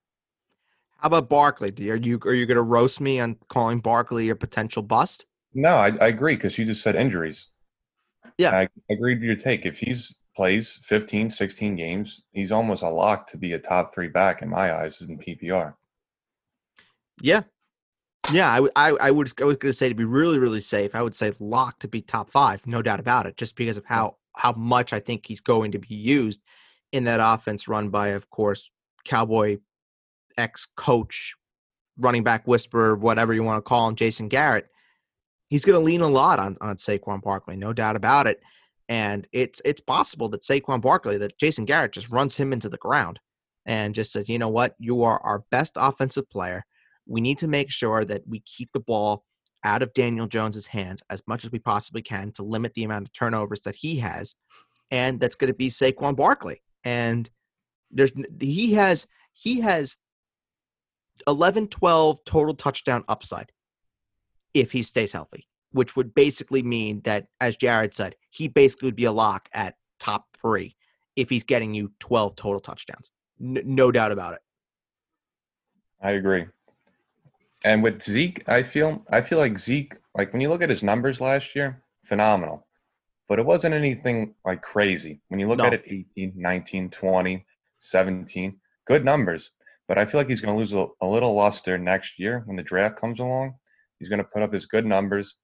[1.00, 1.70] How about Barkley?
[1.70, 5.26] Do- Are you are you going to roast me on calling Barkley a potential bust?
[5.54, 7.48] No, I, I agree because you just said injuries.
[8.38, 8.52] Yeah.
[8.52, 9.66] I agreed with your take.
[9.66, 14.08] If he's plays 15, 16 games, he's almost a lock to be a top three
[14.08, 15.74] back in my eyes in PPR.
[17.22, 17.42] Yeah,
[18.32, 18.52] yeah.
[18.52, 19.32] I, would- I, I would.
[19.42, 20.96] I was going to say to be really, really safe.
[20.96, 23.38] I would say lock to be top five, no doubt about it.
[23.38, 23.90] Just because of mm.
[23.90, 26.42] how how much I think he's going to be used
[26.92, 28.72] in that offense run by, of course,
[29.06, 29.58] Cowboy
[30.38, 31.36] ex coach,
[31.98, 34.68] running back whisperer, whatever you want to call him, Jason Garrett.
[35.50, 38.42] He's going to lean a lot on on Saquon Barkley, no doubt about it.
[38.90, 42.78] And it's it's possible that Saquon Barkley, that Jason Garrett just runs him into the
[42.78, 43.20] ground
[43.66, 46.66] and just says, you know what, you are our best offensive player.
[47.06, 49.24] We need to make sure that we keep the ball
[49.64, 53.08] out of Daniel Jones's hands as much as we possibly can to limit the amount
[53.08, 54.36] of turnovers that he has.
[54.92, 56.62] And that's going to be Saquon Barkley.
[56.84, 57.30] And
[57.92, 59.96] there's he has he has
[61.28, 63.52] 11 12 total touchdown upside
[64.54, 68.96] if he stays healthy, which would basically mean that as Jared said, he basically would
[68.96, 70.76] be a lock at top 3
[71.16, 73.12] if he's getting you 12 total touchdowns.
[73.40, 74.42] No doubt about it.
[76.02, 76.46] I agree.
[77.66, 80.84] And with Zeke, I feel I feel like Zeke, like when you look at his
[80.84, 82.68] numbers last year, phenomenal.
[83.30, 85.22] But it wasn't anything like crazy.
[85.30, 85.66] When you look No.
[85.66, 87.46] at it 18, 19, 20,
[87.80, 89.52] 17, good numbers.
[89.88, 92.58] But I feel like he's going to lose a, a little luster next year when
[92.58, 93.56] the draft comes along.
[94.00, 95.36] He's going to put up his good numbers,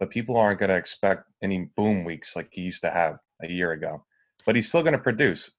[0.00, 3.48] but people aren't going to expect any boom weeks like he used to have a
[3.48, 4.04] year ago.
[4.46, 5.50] But he's still going to produce.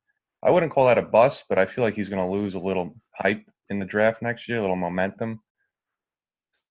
[0.43, 2.59] I wouldn't call that a bust, but I feel like he's going to lose a
[2.59, 5.41] little hype in the draft next year, a little momentum.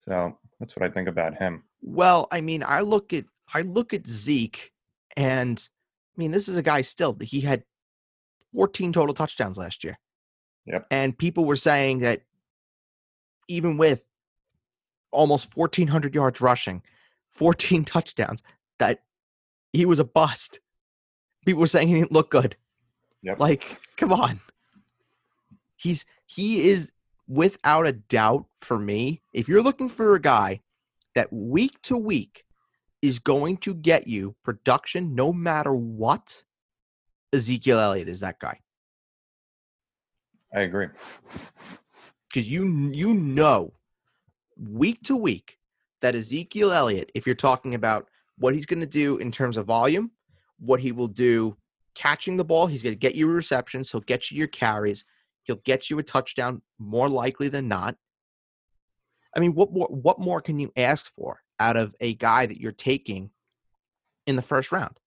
[0.09, 1.65] So that's what I think about him.
[1.83, 4.73] Well, I mean, I look at I look at Zeke,
[5.17, 5.69] and
[6.17, 7.65] I mean, this is a guy still that he had
[8.55, 9.99] 14 total touchdowns last year.
[10.67, 10.87] Yep.
[10.91, 12.23] And people were saying that
[13.49, 14.05] even with
[15.13, 16.83] almost 1,400 yards rushing,
[17.31, 18.43] 14 touchdowns,
[18.79, 19.03] that
[19.73, 20.61] he was a bust.
[21.45, 22.57] People were saying he didn't look good.
[23.23, 23.39] Yep.
[23.39, 24.41] Like, come on.
[25.77, 26.91] He's he is
[27.29, 29.23] without a doubt for me.
[29.33, 30.61] If you're looking for a guy
[31.15, 32.45] that week to week
[33.03, 36.45] is going to get you production no matter what,
[37.33, 38.61] Ezekiel Elliott is that guy.
[40.55, 40.89] I agree.
[42.29, 43.73] Because you you know
[44.57, 45.59] week to week
[46.03, 48.09] that Ezekiel Elliott, if you're talking about
[48.39, 50.11] what he's going to do in terms of volume,
[50.59, 51.57] what he will do
[51.95, 55.05] catching the ball, he's going to get you receptions, he'll get you your carries,
[55.47, 57.97] he'll get you a touchdown more likely than not.
[59.35, 62.61] I mean, what more what more can you ask for out of a guy that
[62.61, 63.31] you're taking
[64.27, 64.99] in the first round?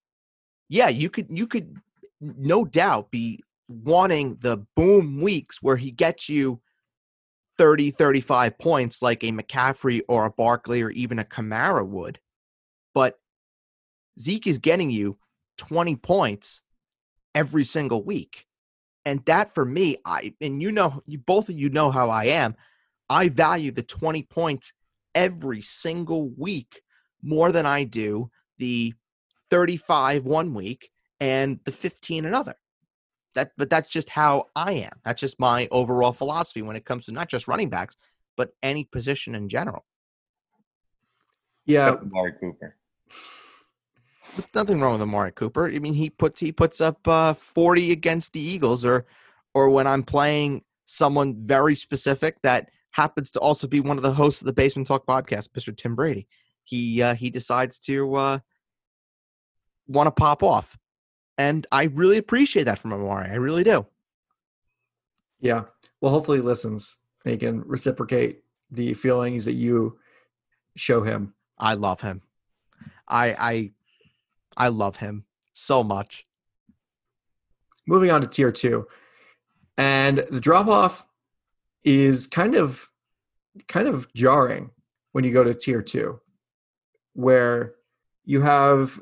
[0.69, 1.77] Yeah, you could you could
[2.21, 6.61] no doubt be wanting the boom weeks where he gets you
[7.57, 12.19] 30 35 points like a McCaffrey or a Barkley or even a Kamara would.
[12.93, 13.19] But
[14.19, 15.17] Zeke is getting you
[15.57, 16.61] 20 points
[17.35, 18.45] every single week.
[19.05, 22.25] And that for me, I and you know, you both of you know how I
[22.25, 22.55] am.
[23.09, 24.73] I value the 20 points
[25.15, 26.81] every single week
[27.23, 28.93] more than I do the
[29.49, 32.55] 35 one week and the 15 another.
[33.35, 34.91] That but that's just how I am.
[35.05, 37.95] That's just my overall philosophy when it comes to not just running backs,
[38.37, 39.85] but any position in general.
[41.65, 42.75] Yeah, Except Amari Cooper.
[44.35, 45.67] There's nothing wrong with Amari Cooper.
[45.67, 49.05] I mean, he puts he puts up uh, 40 against the Eagles, or
[49.53, 54.13] or when I'm playing someone very specific that happens to also be one of the
[54.13, 55.75] hosts of the Basement Talk podcast, Mr.
[55.75, 56.27] Tim Brady.
[56.63, 58.39] He uh, he decides to uh,
[59.87, 60.77] want to pop off,
[61.37, 63.29] and I really appreciate that from Amari.
[63.29, 63.85] I really do.
[65.39, 65.63] yeah.
[66.01, 66.95] Well, hopefully he listens.
[67.25, 69.99] and He can reciprocate the feelings that you
[70.77, 71.33] show him.
[71.57, 72.21] I love him.
[73.07, 73.71] I I
[74.59, 76.27] I love him so much.
[77.87, 78.87] Moving on to tier two,
[79.77, 81.05] and the drop off
[81.83, 82.87] is kind of
[83.67, 84.69] kind of jarring
[85.13, 86.19] when you go to tier two,
[87.13, 87.73] where
[88.25, 88.99] you have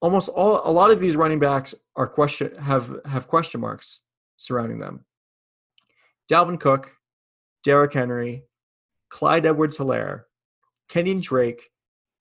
[0.00, 4.00] almost all a lot of these running backs are question have have question marks
[4.36, 5.04] surrounding them.
[6.30, 6.92] Dalvin Cook,
[7.64, 8.44] Derrick Henry,
[9.10, 10.22] Clyde Edwards Helaire,
[10.88, 11.70] Kenyon Drake,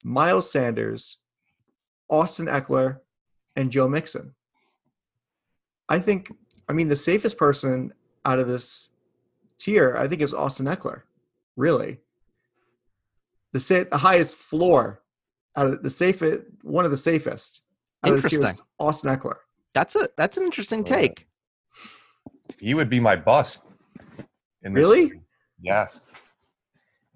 [0.03, 1.17] Miles Sanders,
[2.09, 2.99] Austin Ekeler,
[3.55, 4.33] and Joe Mixon.
[5.89, 6.31] I think,
[6.69, 7.93] I mean, the safest person
[8.25, 8.89] out of this
[9.57, 11.01] tier, I think, is Austin Ekeler.
[11.55, 11.99] Really,
[13.53, 15.01] the sa- the highest floor
[15.55, 17.61] out of the safest, one of the safest.
[18.03, 18.65] out of this tier is Interesting.
[18.79, 19.37] Austin Ekeler.
[19.73, 21.15] That's a that's an interesting oh, Love it.
[21.15, 21.27] take.
[22.59, 23.61] He would be my bust.
[24.63, 25.07] in this Really?
[25.07, 25.21] series.
[25.61, 26.01] Yes.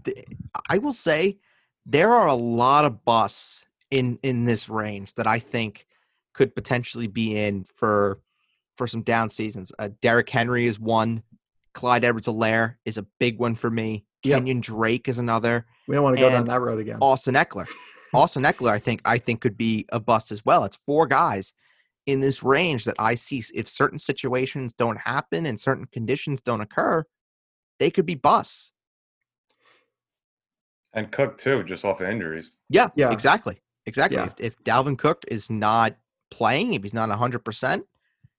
[0.04, 0.26] the-
[0.70, 1.38] I will say
[1.86, 5.86] there are a lot of busts in in this range that I think
[6.34, 8.20] could potentially be in for
[8.78, 9.72] for some down seasons.
[9.78, 11.24] Uh, Derrick Henry is one.
[11.74, 14.06] Clyde Edwards-Helaire is a big one for me.
[14.24, 14.40] Yep.
[14.40, 15.66] Kenyon Drake is another.
[15.88, 16.98] We don't want to go down that road again.
[17.02, 17.68] Austin Ekeler.
[18.14, 20.66] Austin Ekeler, I think, I think could be a bust as well.
[20.66, 21.54] It's four guys
[22.06, 23.42] in this range that I see.
[23.54, 27.06] If certain situations don't happen and certain conditions don't occur,
[27.80, 28.74] they could be busts.
[30.94, 32.52] And Cook too, just off of injuries.
[32.70, 33.12] Yeah, Yeah.
[33.12, 34.18] exactly, exactly.
[34.18, 34.26] Yeah.
[34.26, 35.96] If, if Dalvin Cook is not
[36.30, 37.86] playing, if he's not hundred percent,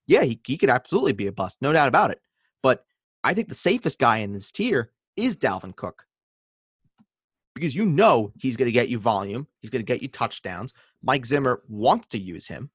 [0.07, 2.21] yeah, he, he could absolutely be a bust, no doubt about it.
[2.63, 2.85] But
[3.25, 6.07] I think the safest guy in this tier is Dalvin Cook
[7.55, 10.73] because you know he's going to get you volume, he's going to get you touchdowns.
[11.03, 12.71] Mike Zimmer wants to use him,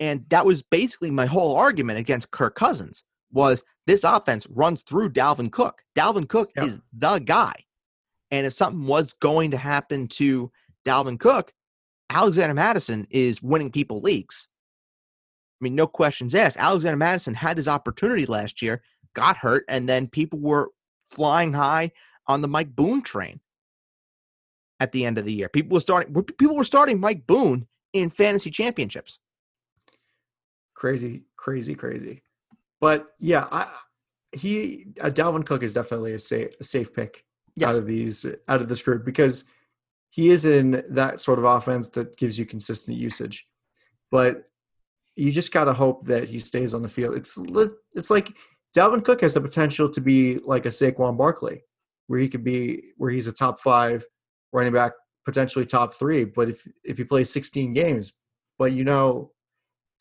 [0.00, 5.10] and that was basically my whole argument against Kirk Cousins was this offense runs through
[5.10, 5.82] Dalvin Cook.
[5.96, 6.64] Dalvin Cook Yeah.
[6.64, 7.54] is the guy.
[8.30, 10.50] And if something was going to happen to
[10.86, 11.52] Dalvin Cook,
[12.10, 14.48] Alexander Mattison is winning people leagues.
[15.60, 16.56] I mean, no questions asked.
[16.56, 18.82] Alexander Mattison had his opportunity last year,
[19.14, 20.70] got hurt, and then people were
[21.10, 21.90] flying high
[22.26, 23.40] on the Mike Boone train
[24.80, 25.48] at the end of the year.
[25.48, 29.18] People were starting people were starting Mike Boone in fantasy championships.
[30.74, 32.22] crazy, crazy, crazy.
[32.80, 33.72] But yeah, I,
[34.32, 37.24] he uh, Dalvin Cook is definitely a safe a safe pick
[37.56, 37.70] Yes.
[37.70, 39.44] out of these out of this group because
[40.10, 43.46] he is in that sort of offense that gives you consistent usage.
[44.10, 44.44] But
[45.16, 47.16] you just got to hope that he stays on the field.
[47.16, 47.38] It's
[47.94, 48.32] it's like
[48.76, 51.62] Dalvin Cook has the potential to be like a Saquon Barkley,
[52.06, 54.04] where he could be where he's a top five
[54.52, 54.92] running back,
[55.24, 56.24] potentially top three.
[56.24, 58.12] But if if he plays 16 games,
[58.58, 59.32] but you know,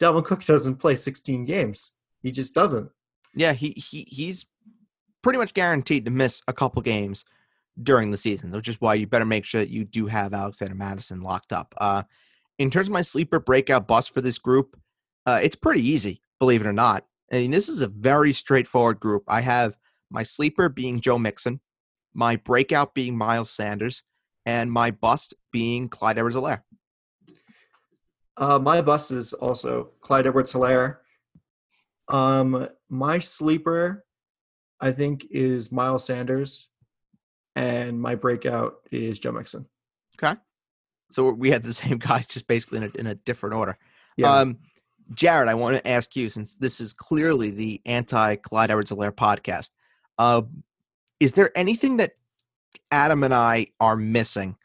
[0.01, 1.97] Dalvin Cook doesn't play 16 games.
[2.21, 2.89] He just doesn't.
[3.35, 4.45] Yeah, he he he's
[5.21, 7.25] pretty much guaranteed to miss a couple games
[7.81, 10.75] during the season, which is why you better make sure that you do have Alexander
[10.75, 11.73] Mattison locked up.
[11.77, 12.03] Uh,
[12.57, 14.79] in terms of my sleeper breakout bust for this group,
[15.25, 17.05] uh, it's pretty easy, believe it or not.
[17.31, 19.23] I mean, this is a very straightforward group.
[19.27, 19.77] I have
[20.09, 21.59] my sleeper being Joe Mixon,
[22.13, 24.03] my breakout being Miles Sanders,
[24.45, 26.61] and my bust being Clyde Edwards-Helaire.
[28.37, 30.97] Uh, my bust is also Clyde Edwards Helaire.
[32.07, 34.05] Um, my sleeper,
[34.79, 36.69] I think, is Miles Sanders,
[37.57, 39.65] and my breakout is Joe Mixon.
[40.21, 40.39] Okay.
[41.11, 43.77] So we had the same guys, just basically in a, in a different order.
[44.15, 44.31] Yeah.
[44.31, 44.59] Um,
[45.13, 49.11] Jared, I want to ask you, since this is clearly the anti Clyde Edwards Helaire
[49.11, 49.71] podcast,
[50.19, 50.43] uh,
[51.19, 52.11] is there anything that
[52.91, 54.57] Adam and I are missing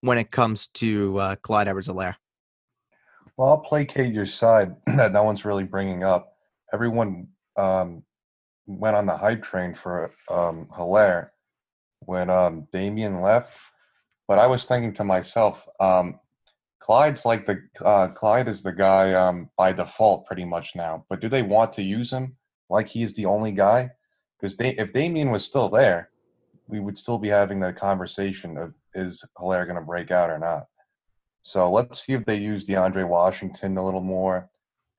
[0.00, 2.16] when it comes to uh, Clyde Edwards Helaire?
[3.36, 6.36] Well, I'll placate your side that no one's really bringing up.
[6.72, 8.02] Everyone um,
[8.66, 11.30] went on the hype train for um, Helaire
[12.06, 13.58] when um, Damien left.
[14.26, 16.18] But I was thinking to myself, um,
[16.80, 21.04] Clyde's like the uh, Clyde is the guy um, by default pretty much now.
[21.08, 22.36] But do they want to use him
[22.68, 23.90] like he's the only guy?
[24.38, 26.10] Because if Damien was still there,
[26.68, 30.38] we would still be having the conversation of is Helaire going to break out or
[30.38, 30.64] not.
[31.42, 34.48] So let's see if they use DeAndre Washington a little more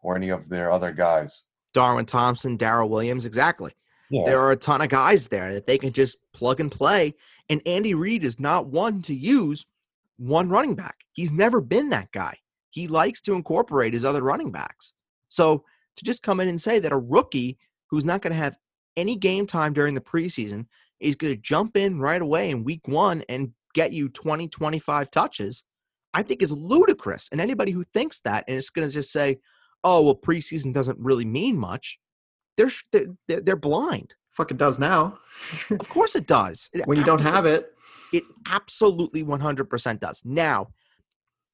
[0.01, 1.43] or any of their other guys.
[1.73, 3.73] Darwin Thompson, Daryl Williams, exactly.
[4.09, 4.23] Yeah.
[4.25, 7.15] There are a ton of guys there that they can just plug and play.
[7.49, 9.65] And Andy Reid is not one to use
[10.17, 10.97] one running back.
[11.13, 12.37] He's never been that guy.
[12.69, 14.93] He likes to incorporate his other running backs.
[15.29, 15.63] So
[15.97, 17.57] to just come in and say that a rookie
[17.89, 18.57] who's not going to have
[18.97, 20.65] any game time during the preseason
[20.99, 25.11] is going to jump in right away in week one and get you 20, 25
[25.11, 25.63] touches,
[26.13, 27.29] I think is ludicrous.
[27.31, 29.39] And anybody who thinks that and is going to just say,
[29.83, 31.99] oh, well, preseason doesn't really mean much,
[32.57, 34.15] they're, they're, they're blind.
[34.33, 35.19] Fucking does now.
[35.69, 36.69] Of course it does.
[36.73, 37.73] It when you don't have it,
[38.11, 40.21] it absolutely 100% does.
[40.25, 40.67] Now,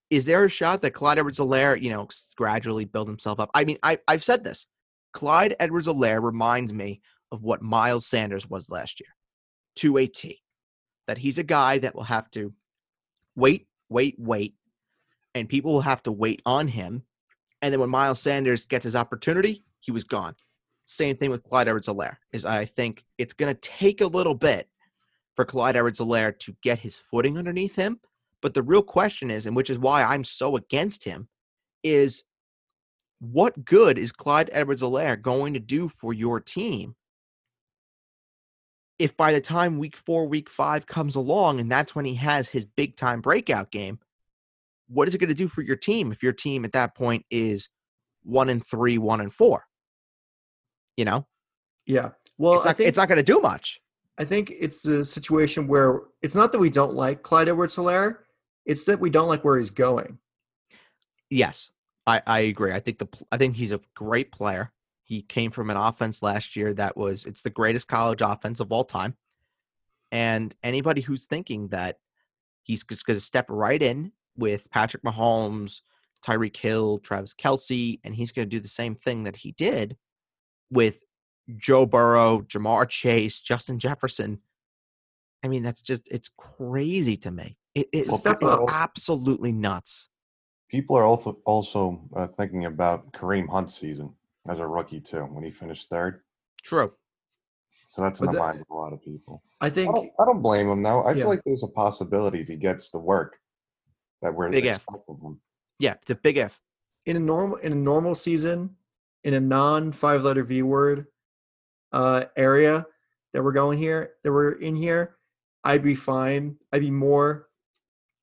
[0.10, 3.50] is there a shot that Clyde Edwards Helaire, you know, gradually build himself up?
[3.54, 4.68] I mean, I, I've said this.
[5.14, 9.10] Clyde Edwards Helaire reminds me of what Miles Sanders was last year
[9.78, 10.42] to a T.
[11.08, 12.54] That he's a guy that will have to
[13.36, 14.56] wait, wait, wait,
[15.34, 17.04] and people will have to wait on him.
[17.62, 20.36] And then when Miles Sanders gets his opportunity, he was gone.
[20.86, 24.36] Same thing with Clyde Edwards Helaire, is I think it's going to take a little
[24.36, 24.68] bit
[25.36, 28.00] for Clyde Edwards Helaire to get his footing underneath him.
[28.42, 31.28] But the real question is, and which is why I'm so against him,
[31.84, 32.24] is
[33.20, 36.96] what good is Clyde Edwards Helaire going to do for your team
[39.02, 42.50] if by the time week four, week five comes along and that's when he has
[42.50, 43.98] his big time breakout game?
[44.88, 47.26] What is it going to do for your team if your team at that point
[47.32, 47.70] is
[48.22, 49.66] one and three, one and four?
[51.02, 51.26] You know,
[51.88, 52.12] yeah.
[52.38, 53.82] Well, it's not, think it's not going to do much.
[54.20, 58.18] I think it's a situation where it's not that we don't like Clyde Edwards Helaire,
[58.68, 60.20] it's that we don't like where he's going.
[61.32, 61.72] Yes,
[62.06, 62.72] I, I agree.
[62.72, 64.72] I think the I think he's a great player.
[65.06, 68.72] He came from an offense last year that was it's the greatest college offense of
[68.72, 69.16] all time.
[70.12, 71.98] And anybody who's thinking that
[72.62, 75.82] he's just going to step right in with Patrick Mahomes,
[76.24, 79.98] Tyreek Hill, Travis Kelce, and he's going to do the same thing that he did
[80.72, 81.04] with
[81.58, 84.40] Joe Burrow, Ja'Marr Chase, Justin Jefferson.
[85.44, 87.58] I mean, that's just it's crazy to me.
[87.76, 90.10] It, it's, a step it's absolutely nuts.
[90.70, 94.14] People are also also uh, thinking about Kareem Hunt's season
[94.48, 96.22] as a rookie too, when he finished third.
[96.64, 96.92] True.
[97.90, 99.44] So that's in But the the- minds of a lot of people.
[99.60, 101.02] I I think don't, I don't blame him though.
[101.02, 101.18] I Yeah.
[101.24, 103.38] feel like there's a possibility if he gets the work
[104.22, 104.78] that we're Big F.
[104.78, 105.42] expecting him.
[105.80, 106.62] Yeah, it's a big F.
[107.06, 108.76] in a normal in a normal season,
[109.24, 111.08] in a non five letter V word
[111.92, 112.86] uh, area
[113.34, 115.18] that we're going here, that we're in here,
[115.64, 116.58] I'd be fine.
[116.72, 117.48] I'd be more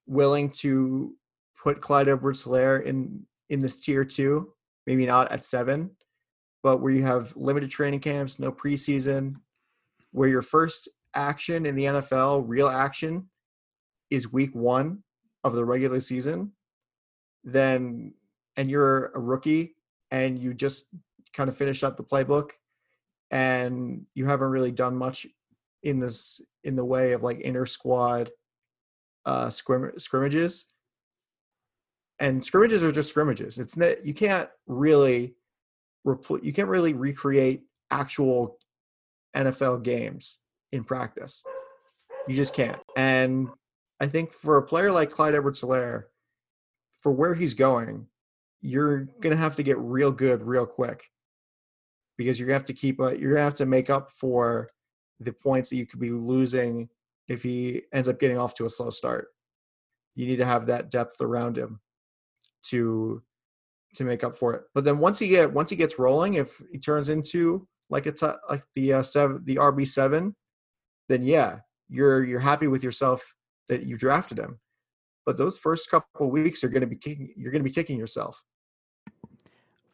[0.06, 1.14] willing to
[1.62, 4.52] put Clyde Edwards Helaire in in this tier two,
[4.86, 5.90] maybe not at seven,
[6.62, 9.36] but where you have limited training camps, no preseason,
[10.12, 13.28] where your first action in the NFL, real action,
[14.10, 15.02] is week one
[15.44, 16.52] of the regular season,
[17.44, 18.12] then
[18.56, 19.76] and you're a rookie
[20.10, 20.88] and you just
[21.34, 22.50] kind of finished up the playbook
[23.30, 25.26] and you haven't really done much
[25.82, 28.30] in this in the way of like inner squad
[29.26, 30.66] uh scrim- scrimmages.
[32.20, 33.58] And scrimmages are just scrimmages.
[33.58, 35.34] It's not you can't really
[36.06, 38.58] repl- you can't really recreate actual
[39.36, 40.38] NFL games
[40.72, 41.44] in practice.
[42.26, 42.78] You just can't.
[42.96, 43.48] And
[44.00, 46.04] I think for a player like Clyde Edwards Helaire
[46.98, 48.06] for where he's going
[48.60, 51.04] you're gonna have to get real good real quick
[52.16, 54.68] because you're gonna have to keep a, you're gonna have to make up for
[55.20, 56.88] the points that you could be losing
[57.28, 59.28] if he ends up getting off to a slow start.
[60.14, 61.80] You need to have that depth around him
[62.64, 63.22] to
[63.94, 64.62] to make up for it.
[64.74, 68.26] But then once he get once he gets rolling, if he turns into like t-
[68.48, 70.34] like the uh, seven the RB seven,
[71.08, 73.34] then yeah, you're you're happy with yourself
[73.68, 74.58] that you drafted him.
[75.26, 77.98] But those first couple weeks are going to be kicking, you're going to be kicking
[77.98, 78.42] yourself.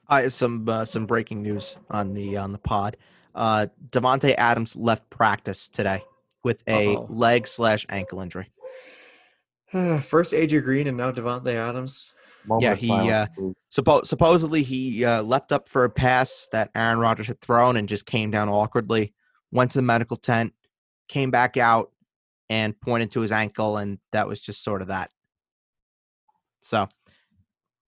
[0.08, 2.96] I have some uh, some breaking news on the on the pod.
[3.34, 6.04] Uh, Davante Adams left practice today
[6.42, 7.06] with a Uh-oh.
[7.08, 8.50] leg slash ankle injury.
[10.02, 12.12] First AJ Green and now Davante Adams.
[12.46, 13.26] Moment Yeah, he, uh.
[13.72, 17.88] Suppo- supposedly he uh, leapt up for a pass that Aaron Rodgers had thrown and
[17.88, 19.14] just came down awkwardly.
[19.50, 20.52] Went to the medical tent,
[21.08, 21.90] came back out,
[22.50, 25.10] and pointed to his ankle, and that was just sort of that.
[26.60, 26.88] So,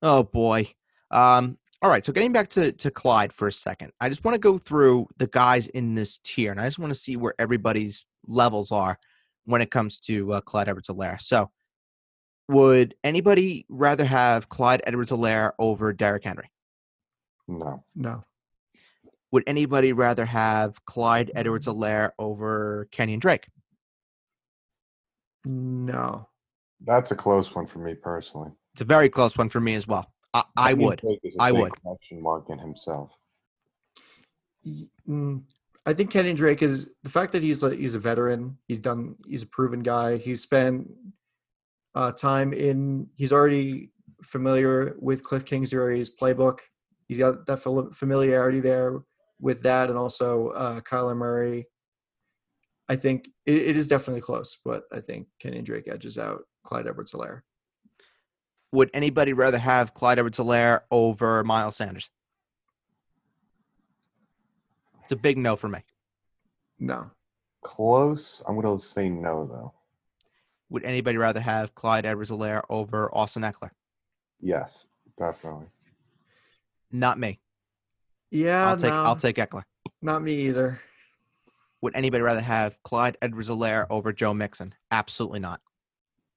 [0.02, 0.72] oh boy.
[1.10, 4.34] Um, all right, so getting back to to Clyde for a second, I just want
[4.34, 7.32] to go through the guys in this tier, and I just want to see where
[7.38, 8.98] everybody's levels are
[9.44, 11.20] when it comes to uh, Clyde Edwards-Helaire.
[11.20, 11.48] So,
[12.48, 16.50] would anybody rather have Clyde Edwards-Helaire over Derrick Henry?
[17.46, 17.84] no.
[17.94, 18.24] No.
[19.30, 23.46] Would anybody rather have Clyde Edwards-Helaire over Kenyon Drake?
[25.44, 26.28] No.
[26.80, 28.50] That's a close one for me personally.
[28.74, 30.10] It's a very close one for me as well.
[30.56, 31.00] I, I would.
[31.00, 31.72] Drake is a I would.
[31.82, 33.10] Question mark in himself.
[35.08, 35.42] Mm,
[35.86, 38.58] I think Kenyon Drake is the fact that he's a he's a veteran.
[38.66, 39.16] He's done.
[39.26, 40.16] He's a proven guy.
[40.16, 40.90] He's spent
[41.94, 43.08] uh, time in.
[43.16, 46.58] He's already familiar with Cliff Kingsbury's playbook.
[47.08, 47.60] He's got that
[47.94, 49.00] familiarity there
[49.40, 51.66] with that, and also uh, Kyler Murray.
[52.88, 56.86] I think it, it is definitely close, but I think Kenyon Drake edges out Clyde
[56.86, 57.42] Edwards-Helaire.
[58.72, 62.10] Would anybody rather have Clyde Edwards-Helaire over Miles Sanders?
[65.04, 65.80] It's a big no for me.
[66.78, 67.10] No.
[67.62, 68.42] Close.
[68.46, 69.72] I'm going to say no though.
[70.68, 73.70] Would anybody rather have Clyde Edwards-Helaire over Austin Ekeler?
[74.40, 74.86] Yes,
[75.16, 75.66] definitely.
[76.90, 77.38] Not me.
[78.30, 79.62] Yeah, I'll take no, I'll take Ekeler.
[80.02, 80.80] not me either.
[81.82, 84.74] Would anybody rather have Clyde Edwards-Helaire over Joe Mixon?
[84.90, 85.60] Absolutely not.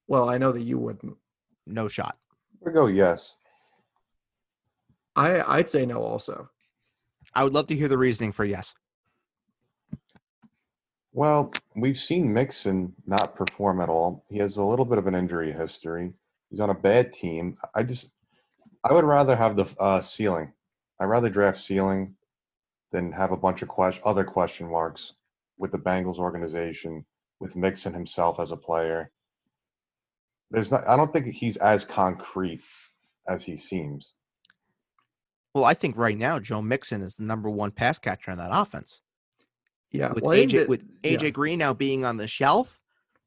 [0.06, 1.16] Well, I know that you wouldn't.
[1.70, 2.18] No shot.
[2.60, 3.36] We go yes.
[5.16, 6.50] I I'd say no also.
[7.34, 8.74] I would love to hear the reasoning for yes.
[11.12, 14.24] Well, we've seen Mixon not perform at all.
[14.28, 16.12] He has a little bit of an injury history.
[16.50, 17.56] He's on a bad team.
[17.74, 18.12] I just,
[18.84, 20.52] I would rather have the uh, ceiling.
[21.00, 22.14] I'd rather draft ceiling
[22.92, 25.14] than have a bunch of question, other question marks
[25.58, 27.04] with the Bengals organization,
[27.40, 29.10] with Mixon himself as a player.
[30.50, 30.86] There's not.
[30.86, 32.62] I don't think he's as concrete
[33.28, 34.14] as he seems.
[35.54, 38.50] Well, I think right now Joe Mixon is the number one pass catcher in that
[38.52, 39.02] offense.
[39.90, 41.30] Yeah, with well, AJ that- with AJ yeah.
[41.30, 42.80] Green now being on the shelf,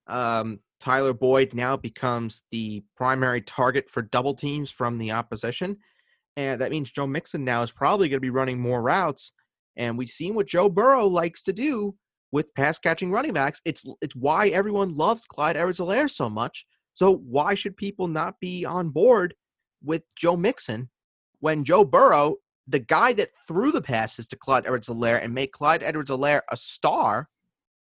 [0.07, 5.77] um, Tyler Boyd now becomes the primary target for double teams from the opposition,
[6.37, 9.33] and that means Joe Mixon now is probably going to be running more routes.
[9.75, 11.95] And we've seen what Joe Burrow likes to do
[12.31, 13.61] with pass catching running backs.
[13.65, 16.65] It's it's why everyone loves Clyde Edwards-Helaire so much.
[16.93, 19.35] So why should people not be on board
[19.83, 20.89] with Joe Mixon
[21.39, 22.35] when Joe Burrow,
[22.67, 27.29] the guy that threw the passes to Clyde Edwards-Helaire and made Clyde Edwards-Helaire a star,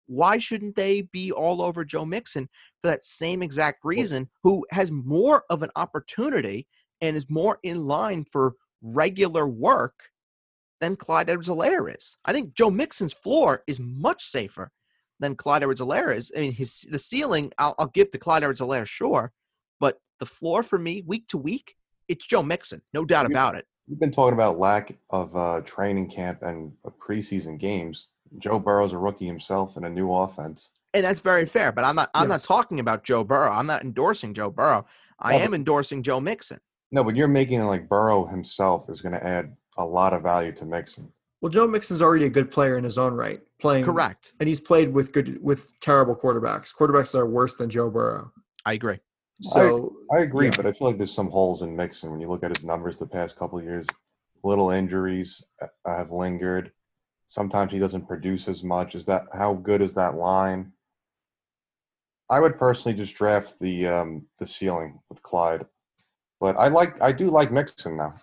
[0.07, 2.49] why shouldn't they be all over Joe Mixon
[2.81, 4.29] for that same exact reason?
[4.43, 6.67] Who has more of an opportunity
[7.01, 9.95] and is more in line for regular work
[10.81, 12.17] than Clyde Edwards-Helaire is.
[12.25, 14.71] I think Joe Mixon's floor is much safer
[15.21, 16.33] than Clyde Edwards-Helaire is.
[16.37, 19.33] I mean, his the ceiling I'll, I'll give to Clyde Edwards-Helaire, sure,
[19.81, 21.75] but the floor for me, week to week,
[22.09, 23.67] it's Joe Mixon, no doubt about it.
[23.89, 28.09] You've been talking about lack of uh, training camp and uh, preseason games.
[28.39, 30.73] Joe Burrow's a rookie himself in a new offense.
[30.95, 32.43] And that's very fair, but I'm not I'm Yes.
[32.49, 33.51] not talking about Joe Burrow.
[33.51, 34.87] I'm not endorsing Joe Burrow.
[35.21, 36.59] I Oh, am endorsing Joe Mixon.
[36.91, 40.23] No, but you're making it like Burrow himself is going to add a lot of
[40.23, 41.13] value to Mixon.
[41.41, 44.33] Well, Joe Mixon's already a good player in his own right, playing Correct.
[44.41, 46.75] and he's played with good with terrible quarterbacks.
[46.75, 48.33] Quarterbacks that are worse than Joe Burrow.
[48.65, 48.99] I agree.
[49.43, 50.53] So I agree, Yeah.
[50.57, 52.97] but I feel like there's some holes in Mixon when you look at his numbers
[52.97, 53.87] the past couple of years.
[54.45, 56.73] Little injuries uh, have lingered.
[57.27, 58.95] Sometimes he doesn't produce as much.
[58.95, 60.73] Is that how good is that line?
[62.31, 65.67] I would personally just draft the um, the ceiling with Clyde,
[66.41, 68.15] but I like I do like Mixon now.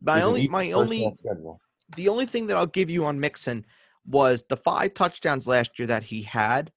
[0.00, 1.60] My He's only my only schedule.
[1.96, 3.64] The only thing that I'll give you on Mixon
[4.06, 6.72] was the five touchdowns last year that he had.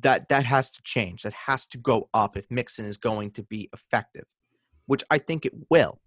[0.00, 1.22] That that has to change.
[1.22, 4.24] That has to go up if Mixon is going to be effective,
[4.86, 6.00] which I think it will.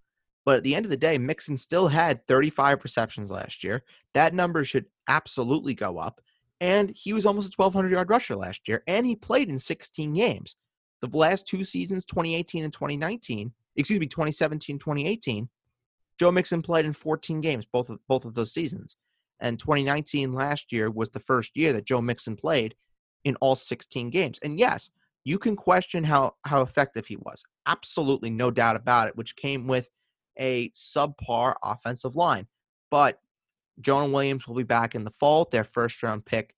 [0.43, 3.84] But at the end of the day, Mixon still had 35 receptions last year.
[4.13, 6.22] That number should absolutely go up.
[6.61, 10.13] And he was almost a 1,200 yard rusher last year, and he played in 16
[10.13, 10.55] games.
[11.01, 15.49] The last two seasons, 2018 and 2019, excuse me, 2017, 2018,
[16.20, 18.97] Joe Mixon played in 14 games both of both of those seasons.
[19.39, 22.76] And 2019 last year was the first year that Joe Mixon played
[23.26, 24.39] in all 16 games.
[24.43, 24.89] And yes,
[25.26, 27.43] you can question how how effective he was.
[27.66, 29.89] Absolutely no doubt about it, which came with
[30.39, 32.47] a subpar offensive line.
[32.91, 33.20] But
[33.82, 36.55] Jonah Williams will be back in the fall, their first round pick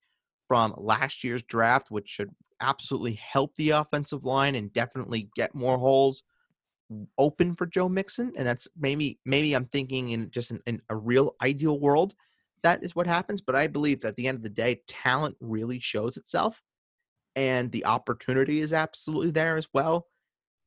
[0.47, 2.29] from last year's draft, which should
[2.61, 6.23] absolutely help the offensive line and definitely get more holes
[7.17, 11.35] open for Joe Mixon, and that's maybe maybe I'm thinking in just in, a real
[11.41, 12.15] ideal world
[12.63, 13.41] that is what happens.
[13.41, 16.61] But I believe that at the end of the day, talent really shows itself,
[17.35, 20.07] and the opportunity is absolutely there as well.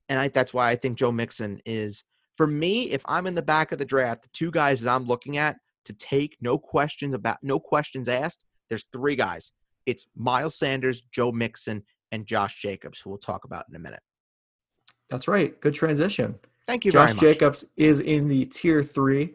[0.09, 2.05] And I, that's why I think Joe Mixon is
[2.37, 2.91] for me.
[2.91, 5.57] If I'm in the back of the draft, the two guys that I'm looking at
[5.85, 8.45] to take, no questions about, no questions asked.
[8.69, 9.53] There's three guys.
[9.87, 14.01] It's Miles Sanders, Joe Mixon, and Josh Jacobs, who we'll talk about in a minute.
[15.11, 15.61] That's right.
[15.61, 16.39] Good transition.
[16.67, 17.39] Thank you Josh very much.
[17.39, 19.35] Jacobs is in the tier three.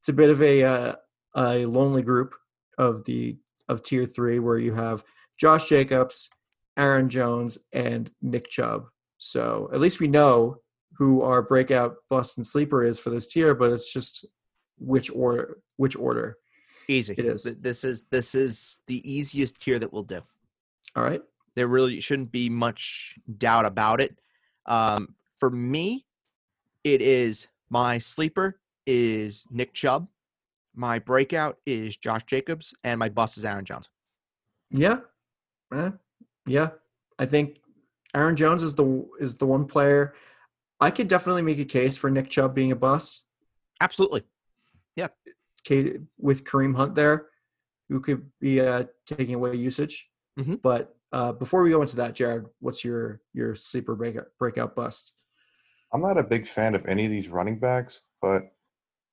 [0.00, 0.94] It's a bit of a uh,
[1.34, 2.34] a lonely group
[2.78, 3.36] of the
[3.68, 5.02] of tier three where you have
[5.38, 6.28] Josh Jacobs,
[6.76, 8.86] Aaron Jones, and Nick Chubb.
[9.18, 10.58] So at least we know
[10.98, 14.26] who our breakout bust and sleeper is for this tier, but it's just
[14.78, 16.36] which order which order.
[16.88, 17.14] Easy.
[17.16, 17.42] It is.
[17.42, 20.20] This is this is the easiest tier that we'll do.
[20.94, 21.22] All right.
[21.54, 24.16] There really shouldn't be much doubt about it.
[24.66, 26.06] Um, for me,
[26.84, 30.08] it is my sleeper is Nick Chubb,
[30.74, 33.88] my breakout is Josh Jacobs, and my bust is Aaron Jones.
[34.70, 35.00] Yeah.
[35.74, 35.90] Eh,
[36.46, 36.70] yeah.
[37.18, 37.60] I think
[38.14, 40.14] Aaron Jones is the is the one player
[40.80, 43.22] I could definitely make a case for Nick Chubb being a bust.
[43.80, 44.22] Absolutely.
[45.66, 47.26] Ka- with Kareem Hunt there,
[47.88, 50.08] who could be uh, taking away usage.
[50.38, 50.62] Mhm.
[50.62, 55.12] But uh, before we go into that, Jared, what's your your sleeper breakout breakout bust?
[55.92, 58.52] I'm not a big fan of any of these running backs, but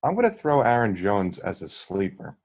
[0.04, 2.38] I'm going to throw Aaron Jones as a sleeper.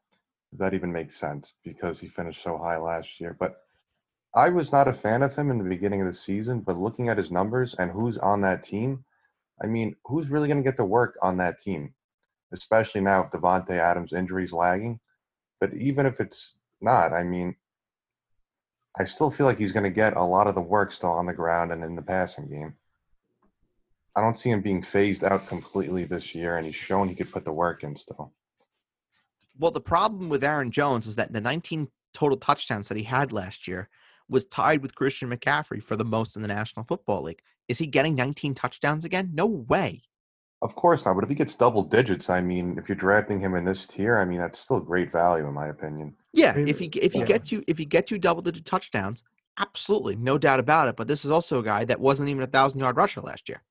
[0.52, 3.36] That even makes sense because he finished so high last year.
[3.38, 3.56] But
[4.34, 7.08] I was not a fan of him in the beginning of the season, but looking
[7.08, 9.04] at his numbers and who's on that team,
[9.62, 11.94] I mean, who's really going to get to work on that team?
[12.52, 15.00] Especially now if Davante Adams' injury is lagging.
[15.60, 17.56] But even if it's not, I mean,
[18.98, 21.26] I still feel like he's going to get a lot of the work still on
[21.26, 22.74] the ground and in the passing game.
[24.16, 27.30] I don't see him being phased out completely this year, and he's shown he could
[27.30, 28.32] put the work in still.
[29.56, 33.32] Well, the problem with Aaron Jones is that the 19 total touchdowns that he had
[33.32, 33.88] last year
[34.28, 37.42] was tied with Christian McCaffrey for the most in the National Football League.
[37.68, 39.30] Is he getting 19 touchdowns again?
[39.32, 40.02] No way.
[40.60, 41.14] Of course not.
[41.14, 44.18] But if he gets double digits, I mean, if you're drafting him in this tier,
[44.18, 46.14] I mean, that's still great value in my opinion.
[46.32, 47.24] Yeah, Maybe- if he if he yeah.
[47.26, 49.22] gets you if he gets you double digit touchdowns,
[49.58, 50.96] absolutely, no doubt about it.
[50.96, 53.62] But this is also a guy that wasn't even a thousand yard rusher last year.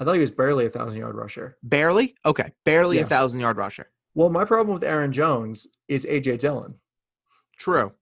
[0.00, 1.56] I thought he was barely a thousand yard rusher.
[1.62, 3.90] Barely, okay, barely a thousand yard rusher.
[4.14, 6.74] Well, my problem with Aaron Jones is AJ Dillon.
[7.58, 7.92] True.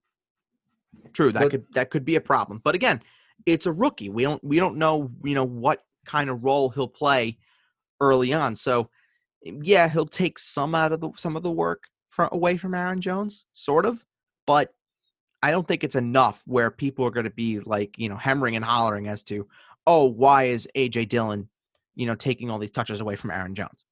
[1.13, 1.33] True.
[1.33, 2.61] That But- could that could be a problem.
[2.65, 3.03] But again,
[3.45, 4.09] it's a rookie.
[4.09, 7.37] We don't we don't know, you know, what kind of role he'll play
[8.01, 8.57] early on.
[8.57, 8.91] So
[9.47, 11.85] um, yeah, he'll take some out of the some of the work
[12.19, 14.05] away from Aaron Jones, sort of.
[14.47, 14.73] But
[15.43, 18.57] I don't think it's enough where people are going to be like, you know, hammering
[18.57, 19.47] and hollering as to,
[19.87, 21.49] oh, why is AJ Dillon,
[21.95, 23.85] you know, taking all these touches away from Aaron Jones?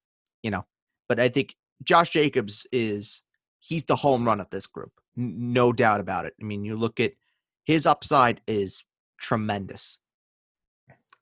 [0.42, 0.64] You know.
[1.08, 1.54] But I think
[1.84, 3.22] Josh Jacobs is
[3.60, 4.92] he's the home run of this group.
[5.14, 6.34] No doubt about it.
[6.40, 7.12] I mean, you look at
[7.64, 8.84] his upside is
[9.18, 9.98] tremendous.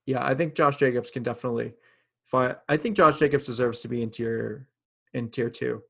[0.07, 1.75] Yeah, I think Josh Jacobs can definitely
[2.27, 2.57] find.
[2.69, 4.69] I think Josh Jacobs deserves to be in tier
[5.13, 5.83] in tier two.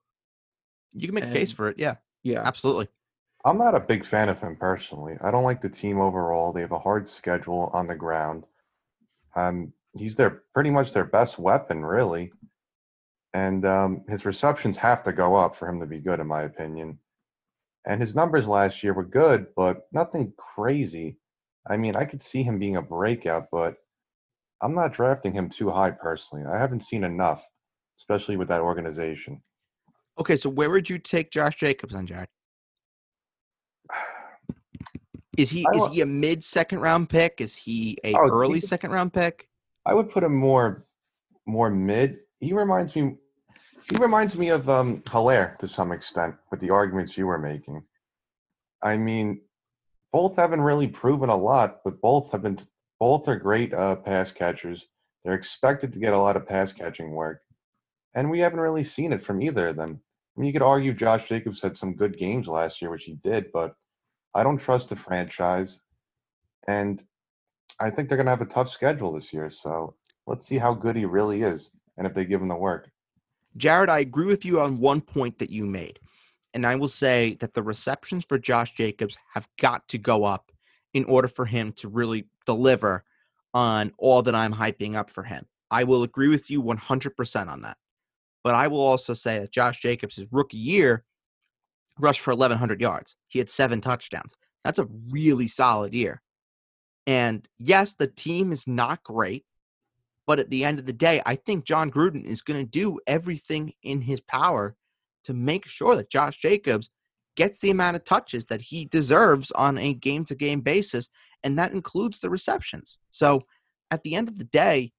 [0.93, 1.79] You can make a case for it.
[1.79, 2.89] Yeah, Yeah, absolutely.
[3.45, 5.17] I'm not a big fan of him personally.
[5.21, 6.53] I don't like the team overall.
[6.53, 8.45] They have a hard schedule on the ground.
[9.37, 12.33] Um, he's their pretty much their best weapon, really.
[13.35, 16.43] And um, his receptions have to go up for him to be good, in my
[16.43, 16.99] opinion.
[17.87, 21.19] And his numbers last year were good, but nothing crazy.
[21.69, 23.77] I mean, I could see him being a breakout, but
[24.63, 26.45] I'm not drafting him too high personally.
[26.47, 27.47] I haven't seen enough,
[27.99, 29.43] especially with that organization.
[30.19, 32.29] Okay, so where would you take Josh Jacobs on, Jared?
[35.37, 37.41] Is he is he a mid second round pick?
[37.41, 39.49] Is he a Oh, early he- second round pick?
[39.85, 40.87] I would put him more
[41.47, 42.21] more mid.
[42.39, 43.17] He reminds me
[43.91, 47.83] he reminds me of um Helaire to some extent with the arguments you were making.
[48.83, 49.41] I mean,
[50.13, 52.59] both haven't really proven a lot, but both have been
[53.05, 54.87] both are great uh, pass catchers.
[55.23, 57.43] They're expected to get a lot of pass catching work.
[58.15, 60.01] And we haven't really seen it from either of them.
[60.01, 63.17] I mean, you could argue Josh Jacobs had some good games last year, which he
[63.23, 63.75] did, but
[64.35, 65.81] I don't trust the franchise.
[66.67, 67.05] And
[67.79, 69.51] I think they're going to have a tough schedule this year.
[69.51, 69.97] So
[70.27, 72.91] let's see how good he really is and if they give him the work.
[73.59, 75.99] Jared, I agree with you on one point that you made.
[76.55, 80.53] And I will say that the receptions for Josh Jacobs have got to go up
[80.95, 83.05] in order for him to really deliver
[83.53, 85.47] on all that I'm hyping up for him.
[85.71, 87.77] I will agree with you 100% on that.
[88.43, 91.05] But I will also say that Josh Jacobs' rookie year
[91.99, 93.17] rushed for 1,100 yards.
[93.29, 94.35] He had seven touchdowns.
[94.63, 96.23] That's a really solid year.
[97.07, 99.45] And yes, the team is not great.
[100.27, 102.99] But at the end of the day, I think Jon Gruden is going to do
[103.07, 104.75] everything in his power
[105.25, 106.91] to make sure that Josh Jacobs
[107.37, 111.09] gets the amount of touches that he deserves on a game to game basis.
[111.43, 112.99] And that includes the receptions.
[113.11, 113.43] So
[113.91, 114.93] at the end of the day,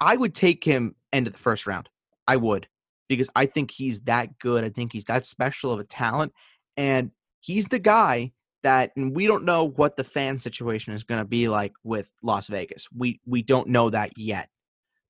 [0.00, 1.88] I would take him end of the first round.
[2.26, 2.66] I would,
[3.08, 4.64] because I think he's that good.
[4.64, 6.32] I think he's that special of a talent.
[6.76, 8.32] And he's the guy
[8.62, 12.12] that and we don't know what the fan situation is going to be like with
[12.22, 12.88] Las Vegas.
[12.96, 14.48] We we don't know that yet.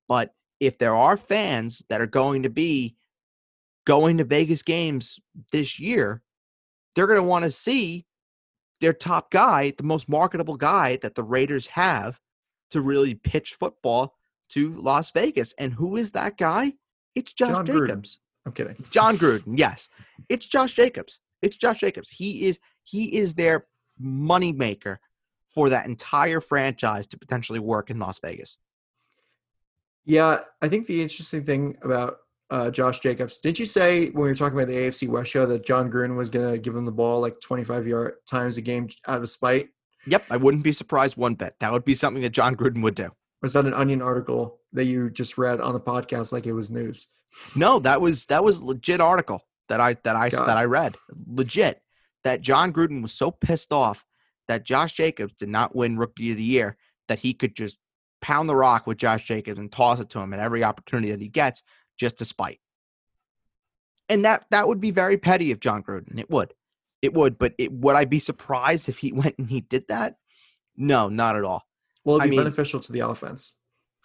[0.07, 2.95] But if there are fans that are going to be
[3.85, 5.19] going to Vegas games
[5.51, 6.21] this year,
[6.95, 8.05] they're going to want to see
[8.81, 12.19] their top guy, the most marketable guy that the Raiders have
[12.71, 14.15] to really pitch football
[14.49, 15.53] to Las Vegas.
[15.57, 16.73] And who is that guy?
[17.13, 17.87] It's Josh Jon Gruden.
[17.87, 18.19] Jacobs.
[18.45, 18.85] I'm kidding.
[18.91, 19.89] Jon Gruden, yes.
[20.29, 21.19] It's Josh Jacobs.
[21.41, 22.09] It's Josh Jacobs.
[22.09, 23.65] He is he is their
[24.01, 24.97] moneymaker
[25.53, 28.57] for that entire franchise to potentially work in Las Vegas.
[30.05, 32.17] Yeah, I think the interesting thing about
[32.49, 35.45] uh, Josh Jacobs, didn't you say when we were talking about the AFC West show
[35.45, 38.61] that Jon Gruden was going to give him the ball like 25 yard times a
[38.61, 39.69] game out of spite?
[40.07, 41.55] Yep, I wouldn't be surprised one bit.
[41.59, 43.09] That would be something that Jon Gruden would do.
[43.41, 46.69] Was that an Onion article that you just read on the podcast like it was
[46.69, 47.07] news?
[47.55, 50.47] No, that was that was legit article that I that I God.
[50.47, 50.95] that I read.
[51.27, 51.81] Legit.
[52.23, 54.03] That Jon Gruden was so pissed off
[54.47, 56.77] that Josh Jacobs did not win rookie of the year
[57.07, 57.77] that he could just
[58.21, 61.21] pound the rock with Josh Jacobs and toss it to him at every opportunity that
[61.21, 61.61] he gets
[61.97, 62.59] just to spite.
[64.09, 66.19] And that that would be very petty of Jon Gruden.
[66.19, 66.53] It would.
[67.01, 70.17] It would, but it, would I be surprised if he went and he did that?
[70.77, 71.63] No, not at all.
[72.03, 73.53] Well, it'd be mean- beneficial to the offense.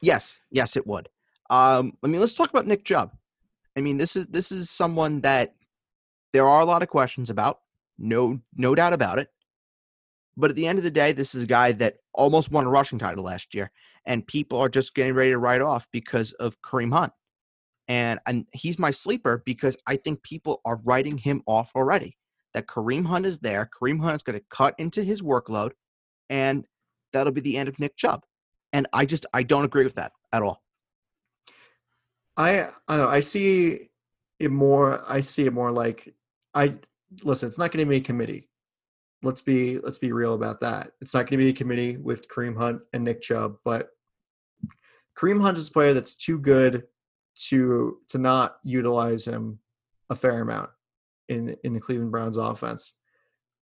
[0.02, 1.08] Yes, yes, it would.
[1.50, 3.12] Um, I mean, let's talk about Nick Chubb.
[3.76, 5.54] I mean, this is this is someone that
[6.32, 7.60] there are a lot of questions about.
[7.98, 9.28] No, no doubt about it.
[10.36, 12.70] But at the end of the day, this is a guy that almost won a
[12.70, 13.70] rushing title last year,
[14.06, 17.12] and people are just getting ready to write off because of Kareem Hunt.
[17.90, 22.16] And and he's my sleeper because I think people are writing him off already.
[22.54, 23.68] That Kareem Hunt is there.
[23.68, 25.72] Kareem Hunt is going to cut into his workload,
[26.30, 26.64] and
[27.12, 28.24] that'll be the end of Nick Chubb.
[28.72, 30.62] And I just I don't agree with that at all.
[32.36, 33.08] I I know.
[33.08, 33.90] I see
[34.38, 35.02] it more.
[35.10, 36.14] I see it more like
[36.54, 36.76] I
[37.24, 37.48] listen.
[37.48, 38.48] It's not going to be a committee.
[39.24, 40.92] Let's be let's be real about that.
[41.00, 43.88] It's not going to be a committee with Kareem Hunt and Nick Chubb, but
[45.18, 46.84] Kareem Hunt is a player that's too good
[47.48, 49.58] to to not utilize him
[50.08, 50.70] a fair amount
[51.28, 52.94] in in the Cleveland Browns offense.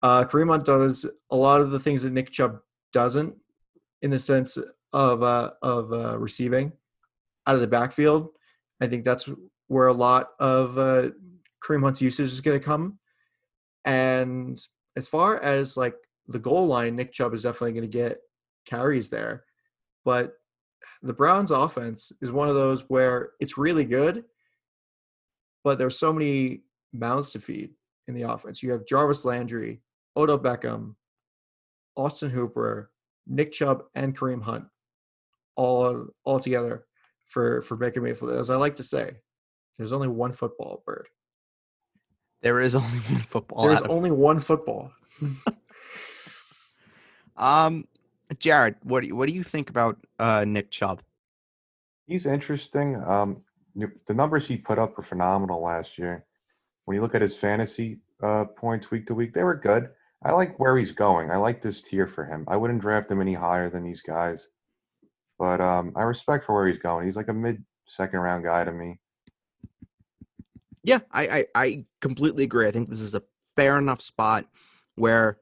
[0.03, 2.59] Uh, Kareem Hunt does a lot of the things that Nick Chubb
[2.93, 3.35] doesn't,
[4.01, 4.57] in the sense
[4.93, 6.71] of uh, of uh, receiving
[7.45, 8.29] out of the backfield.
[8.81, 9.29] I think that's
[9.67, 11.09] where a lot of uh,
[11.63, 12.99] Kareem Hunt's usage is going to come.
[13.85, 14.61] And
[14.95, 15.95] as far as like
[16.27, 18.19] the goal line, Nick Chubb is definitely going to get
[18.65, 19.45] carries there.
[20.05, 20.33] But
[21.01, 24.25] the Browns offense is one of those where it's really good,
[25.63, 26.61] but there's so many
[26.93, 27.71] mouths to feed
[28.07, 28.63] in the offense.
[28.63, 29.81] You have Jarvis Landry,
[30.15, 30.95] Odell Beckham,
[31.95, 32.91] Austin Hooper,
[33.27, 34.65] Nick Chubb, and Kareem Hunt
[35.55, 36.85] all all together
[37.25, 38.31] for for Baker Mayfield.
[38.31, 39.17] As I like to say,
[39.77, 41.07] there's only one football bird.
[42.41, 43.67] There is only one football.
[43.67, 44.91] There's only one football.
[47.37, 47.87] um,
[48.39, 51.01] Jared, what do you, what do you think about uh, Nick Chubb?
[52.05, 53.01] He's interesting.
[53.05, 53.41] Um,
[53.75, 56.25] the numbers he put up were phenomenal last year.
[56.85, 59.89] When you look at his fantasy uh, points week to week, they were good.
[60.23, 61.29] I like where he's going.
[61.29, 62.43] I like this tier for him.
[62.47, 64.47] I wouldn't draft him any higher than these guys,
[65.37, 67.05] but um, I respect for where he's going.
[67.05, 68.99] He's like a mid second round guy to me.
[70.83, 72.67] Yeah, I, I I completely agree.
[72.67, 73.23] I think this is a
[73.55, 74.45] fair enough spot
[74.95, 75.37] where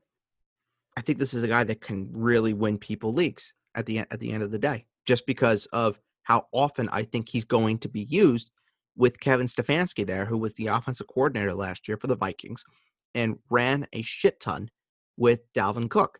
[0.97, 4.19] I think this is a guy that can really win people leagues at the at
[4.19, 7.89] the end of the day, just because of how often I think he's going to
[7.89, 8.51] be used
[8.95, 12.63] with Kevin Stefanski there, who was the offensive coordinator last year for the Vikings
[13.13, 14.69] and ran a shit ton
[15.17, 16.19] with Dalvin Cook.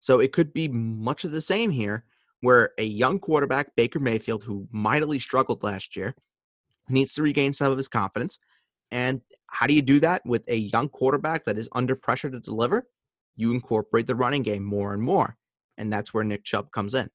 [0.00, 2.04] So it could be much of the same here,
[2.40, 6.14] where a young quarterback, Baker Mayfield, who mightily struggled last year,
[6.88, 8.38] needs to regain some of his confidence.
[8.90, 12.38] And how do you do that with a young quarterback that is under pressure to
[12.38, 12.86] deliver?
[13.36, 15.36] You incorporate the running game more and more.
[15.78, 17.10] And that's where Nick Chubb comes in.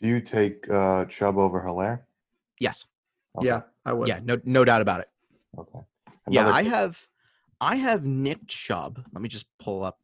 [0.00, 2.02] Do you take uh, Chubb over Helaire?
[2.60, 2.86] Yes.
[3.36, 3.48] Okay.
[3.48, 4.08] Yeah, I would.
[4.08, 5.08] Yeah, no no doubt about it.
[5.58, 5.80] Okay.
[6.28, 7.06] yeah, I have
[7.60, 9.02] I have Nick Chubb.
[9.12, 9.98] Let me just pull up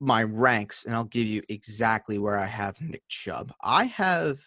[0.00, 3.52] my ranks and I'll give you exactly where I have Nick Chubb.
[3.62, 4.42] I have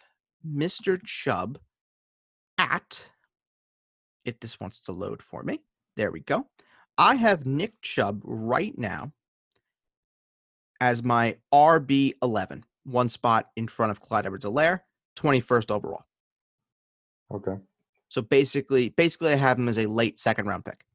[0.45, 1.01] Mr.
[1.03, 1.59] Chubb
[2.57, 3.09] at
[4.25, 5.59] if this wants to load for me.
[5.95, 6.47] There we go.
[6.97, 9.11] I have Nick Chubb right now
[10.83, 14.81] as my RB11, one spot in front of Clyde Edwards-Helaire,
[15.15, 16.03] 21st overall.
[17.33, 17.55] Okay.
[18.09, 20.85] So basically, basically, I have him as a late second round pick,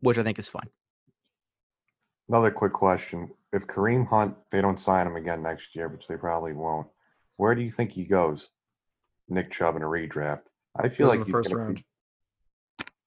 [0.00, 0.68] which I think is fine.
[2.28, 6.16] Another quick question: If Kareem Hunt, they don't sign him again next year, which they
[6.16, 6.88] probably won't,
[7.36, 8.48] where do you think he goes?
[9.28, 10.42] Nick Chubb in a redraft.
[10.76, 11.84] I feel Goes like the first gonna round.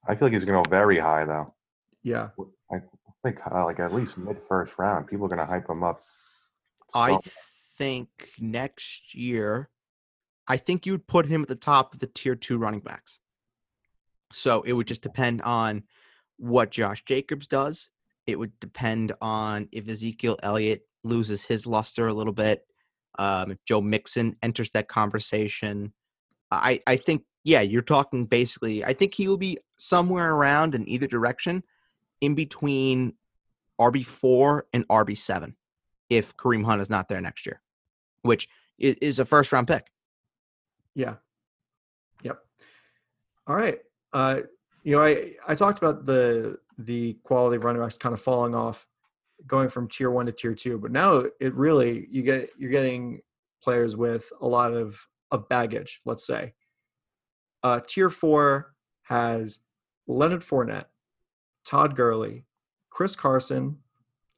[0.08, 1.54] I feel like he's going to go very high though.
[2.02, 2.30] Yeah.
[2.72, 2.80] I
[3.26, 5.08] think uh, like at least mid first round.
[5.08, 6.04] People are going to hype him up.
[6.94, 7.18] I
[7.78, 8.10] think
[8.40, 9.70] next year,
[10.48, 13.20] I think you'd put him at the top of the tier two running backs.
[14.32, 15.84] So it would just depend on
[16.38, 17.90] what Josh Jacobs does.
[18.28, 22.62] It would depend on if Ezekiel Elliott loses his luster a little bit.
[23.18, 25.94] Um, if Joe Mixon enters that conversation,
[26.52, 30.88] I, I think, yeah, you're talking basically, I think he will be somewhere around in
[30.90, 31.64] either direction
[32.22, 33.14] in between
[33.80, 35.54] RB4 and RB7
[36.10, 37.62] if Kareem Hunt is not there next year,
[38.22, 38.48] which
[38.78, 39.92] is a first round pick.
[40.94, 41.16] Yeah.
[42.24, 42.40] Yep.
[43.48, 43.80] All right.
[44.14, 44.42] Uh,
[44.84, 48.56] you know, I I talked about the the quality of running backs kind of falling
[48.56, 48.86] off,
[49.48, 53.22] going from tier one to tier two, but now it really you get you're getting
[53.64, 54.98] players with a lot of
[55.32, 56.02] of baggage.
[56.06, 56.54] Let's say.
[57.64, 59.60] Uh, tier four has
[60.08, 60.86] Leonard Fournette,
[61.66, 62.46] Todd Gurley,
[62.90, 63.78] Chris Carson,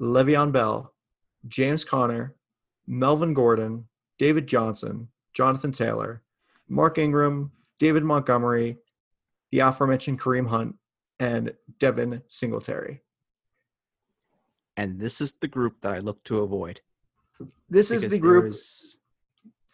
[0.01, 0.93] Le'Veon Bell,
[1.47, 2.35] James Conner,
[2.87, 6.23] Melvin Gordon, David Johnson, Jonathan Taylor,
[6.67, 8.77] Mark Ingram, David Montgomery,
[9.51, 10.75] the aforementioned Kareem Hunt,
[11.19, 13.01] and Devin Singletary.
[14.75, 16.81] And this is the group that I look to avoid.
[17.69, 18.97] This is the group is-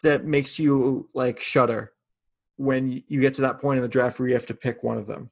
[0.02, 1.92] that makes you like shudder
[2.56, 4.98] when you get to that point in the draft where you have to pick one
[4.98, 5.30] of them.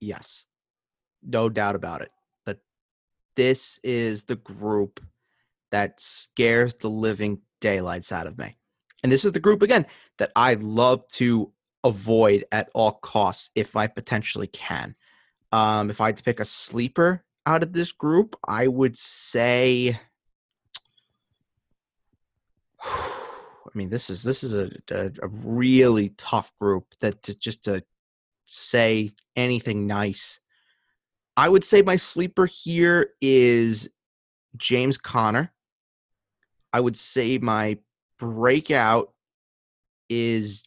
[0.00, 0.46] yes,
[1.22, 2.10] no doubt about it.
[2.46, 2.58] That
[3.36, 5.00] this is the group
[5.70, 8.56] that scares the living daylights out of me.
[9.02, 9.86] And this is the group, again,
[10.18, 11.52] that I love to
[11.84, 14.94] avoid at all costs if I potentially can.
[15.50, 19.98] Um, if I had to pick a sleeper out of this group, I would say
[22.84, 27.64] I mean, this is this is a a, a really tough group that to just
[27.64, 27.82] to
[28.44, 30.40] say anything nice.
[31.36, 33.88] I would say my sleeper here is
[34.56, 35.52] James Conner.
[36.72, 37.78] I would say my
[38.18, 39.12] breakout
[40.08, 40.64] is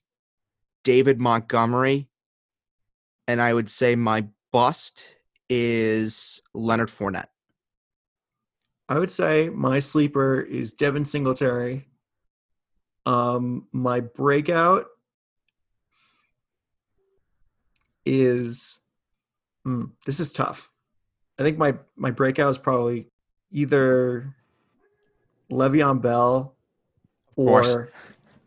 [0.84, 2.10] David Montgomery.
[3.28, 5.16] And I would say my bust
[5.50, 7.30] is Leonard Fournette.
[8.88, 11.88] I would say my sleeper is Devin Singletary.
[13.08, 14.86] Um, my breakout
[18.06, 18.80] is
[19.66, 20.72] hmm, this is tough.
[21.38, 23.10] I think my my breakout is probably
[23.52, 24.34] either
[25.52, 26.56] Le'Veon Bell
[27.36, 27.76] or course.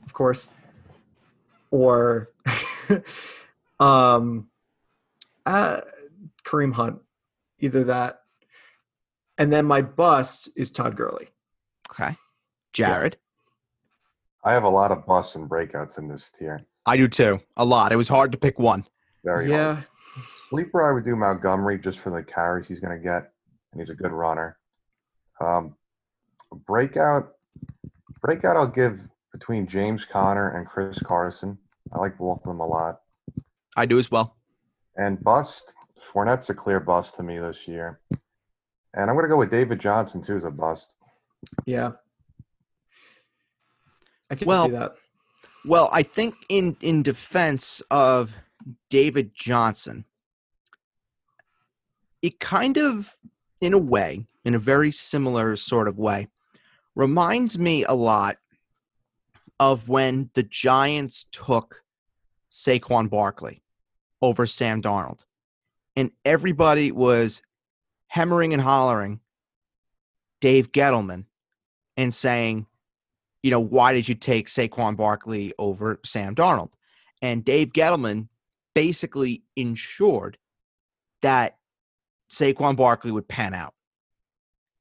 [0.04, 0.48] of course
[1.70, 2.30] or
[3.80, 4.48] um
[5.44, 5.82] uh
[6.48, 7.00] Kareem Hunt.
[7.60, 8.20] Either that.
[9.36, 11.28] And then my bust is Todd Gurley.
[11.90, 12.16] Okay.
[12.72, 13.16] Jared.
[14.44, 16.64] I have a lot of busts and breakouts in this tier.
[16.86, 17.40] I do too.
[17.56, 17.92] A lot.
[17.92, 18.86] It was hard to pick one.
[19.24, 19.74] Very yeah.
[19.74, 19.86] hard.
[20.48, 23.32] Sleeper, I would do Montgomery just for the carries he's going to get,
[23.72, 24.56] and he's a good runner.
[25.40, 25.76] Um,
[26.66, 27.32] breakout,
[28.20, 31.58] breakout, I'll give between James Conner and Chris Carson.
[31.92, 33.00] I like both of them a lot.
[33.76, 34.36] I do as well.
[34.96, 35.74] And bust,
[36.12, 38.00] Fournette's a clear bust to me this year.
[38.94, 40.92] And I'm going to go with David Johnson too as a bust.
[41.66, 41.92] Yeah.
[44.30, 44.94] I can Well, see that.
[45.64, 48.34] Well, I think in in defense of
[48.90, 50.04] David Johnson,
[52.22, 53.14] it kind of,
[53.60, 56.28] in a way, in a very similar sort of way,
[56.94, 58.38] reminds me a lot
[59.60, 61.82] of when the Giants took
[62.50, 63.62] Saquon Barkley
[64.22, 65.26] over Sam Darnold,
[65.96, 67.42] and everybody was
[68.08, 69.20] hammering and hollering
[70.40, 71.24] Dave Gettleman
[71.96, 72.66] and saying,
[73.42, 76.72] you know, why did you take Saquon Barkley over Sam Darnold?
[77.20, 78.28] And Dave Gettleman
[78.74, 80.38] basically ensured
[81.22, 81.57] that
[82.30, 83.74] Saquon Barkley would pan out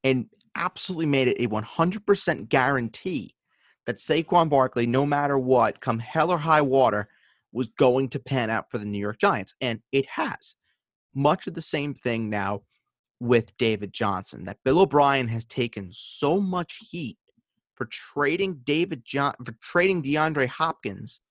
[0.04, 3.36] and absolutely made it a 100% guarantee
[3.86, 7.08] that Saquon Barkley, no matter what, come hell or high water,
[7.52, 9.54] was going to pan out for the New York Giants.
[9.62, 10.56] And it has.
[11.16, 12.62] Much of the same thing now
[13.20, 17.18] with David Johnson, that Bill O'Brien has taken so much heat
[17.76, 21.22] for trading David John for trading DeAndre Hopkins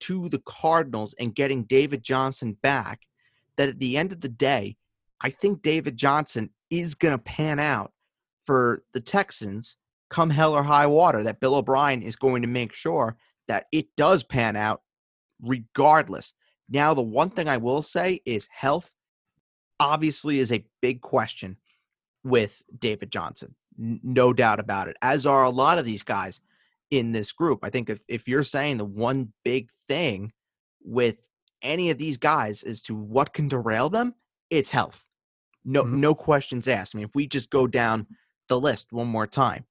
[0.00, 3.02] to the Cardinals and getting David Johnson back
[3.56, 4.76] that at the end of the day,
[5.22, 7.92] I think David Johnson is going to pan out
[8.44, 9.76] for the Texans
[10.10, 13.16] come hell or high water that Bill O'Brien is going to make sure
[13.48, 14.82] that it does pan out
[15.40, 16.34] regardless.
[16.68, 18.92] Now the one thing I will say is health
[19.80, 21.56] obviously is a big question
[22.24, 26.40] with David Johnson no doubt about it, as are a lot of these guys
[26.90, 27.60] in this group.
[27.62, 30.32] I think if, if you're saying the one big thing
[30.82, 31.26] with
[31.62, 34.14] any of these guys as to what can derail them,
[34.50, 35.04] it's health.
[35.64, 35.92] No, Mhm.
[35.98, 36.94] no questions asked.
[36.94, 38.06] I mean, if we just go down
[38.48, 39.64] the list one more time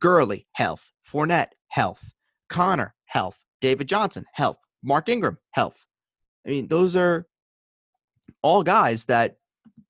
[0.00, 0.92] Gurley, health.
[1.08, 2.12] Fournette, health.
[2.48, 3.42] Conner, health.
[3.60, 4.58] David Johnson, health.
[4.82, 5.86] Mark Ingram, health.
[6.46, 7.26] I mean, those are
[8.42, 9.38] all guys that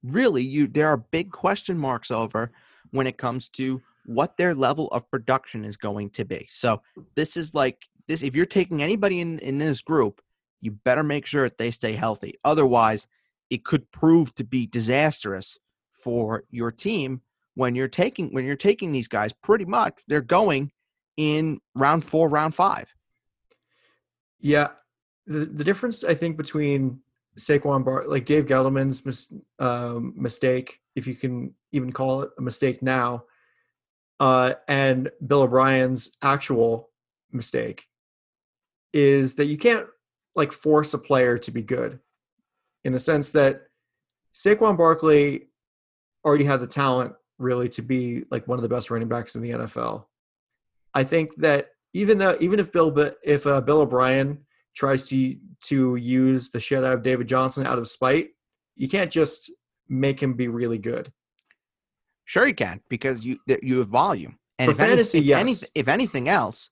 [0.03, 2.53] really you there are big question marks over
[2.91, 6.47] when it comes to what their level of production is going to be.
[6.51, 6.83] So
[7.15, 10.21] this is like this if you're taking anybody in in this group,
[10.61, 12.35] you better make sure that they stay healthy.
[12.45, 13.07] Otherwise,
[13.51, 15.59] it could prove to be disastrous
[15.93, 17.21] for your team
[17.55, 20.71] when you're taking when you're taking these guys pretty much they're going
[21.17, 22.95] in round 4, round 5.
[24.41, 24.69] Yeah,
[25.27, 27.01] the the difference I think between
[27.39, 32.43] Saquon Bar, like Dave Gettleman's mis- um, mistake, if you can even call it a
[32.43, 33.25] mistake now,
[34.21, 36.91] uh, and Bill O'Brien's actual
[37.33, 37.85] mistake,
[38.93, 39.87] is that you can't
[40.35, 41.99] like force a player to be good,
[42.87, 43.63] in the sense that
[44.33, 45.49] Saquon Barkley
[46.25, 49.43] already had the talent really to be like one of the best running backs in
[49.43, 50.05] the NFL.
[50.95, 54.39] I think that even though even if Bill if uh, Bill O'Brien
[54.77, 58.29] tries to to use the shit out of David Johnson out of spite,
[58.77, 59.51] you can't just
[59.89, 61.13] make him be really good.
[62.25, 64.39] Sure you can because you you have volume.
[64.61, 65.43] And For if, any- fantasy, if, yes.
[65.43, 66.71] anyth- if anything else,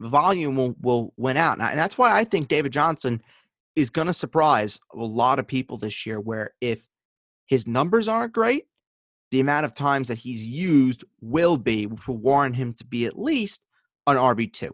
[0.00, 1.60] volume will, will win out.
[1.60, 3.20] And that's why I think David Johnson
[3.74, 6.86] is going to surprise a lot of people this year where if
[7.46, 8.64] his numbers aren't great,
[9.30, 13.06] the amount of times that he's used will be, which will warrant him to be
[13.06, 13.62] at least
[14.06, 14.70] an RB2.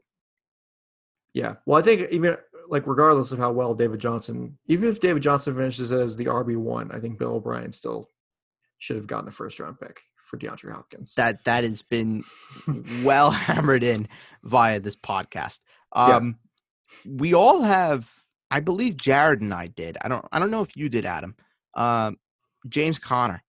[1.32, 1.54] Yeah.
[1.66, 2.36] Well, I think even
[2.68, 6.56] like regardless of how well David Johnson, even if David Johnson finishes as the RB
[6.56, 8.08] one, I think Bill O'Brien still
[8.78, 11.14] should have gotten a first round pick for DeAndre Hopkins.
[11.14, 12.22] That That has been
[13.04, 14.08] well hammered in
[14.42, 15.60] via this podcast.
[15.94, 16.16] Yeah.
[16.16, 16.36] Um,
[17.06, 18.12] we all have,
[18.50, 19.98] I believe Jared and I did.
[20.02, 21.34] I don't, I don't know if you did, Adam.
[21.74, 22.16] Um,
[22.68, 23.42] James Conner.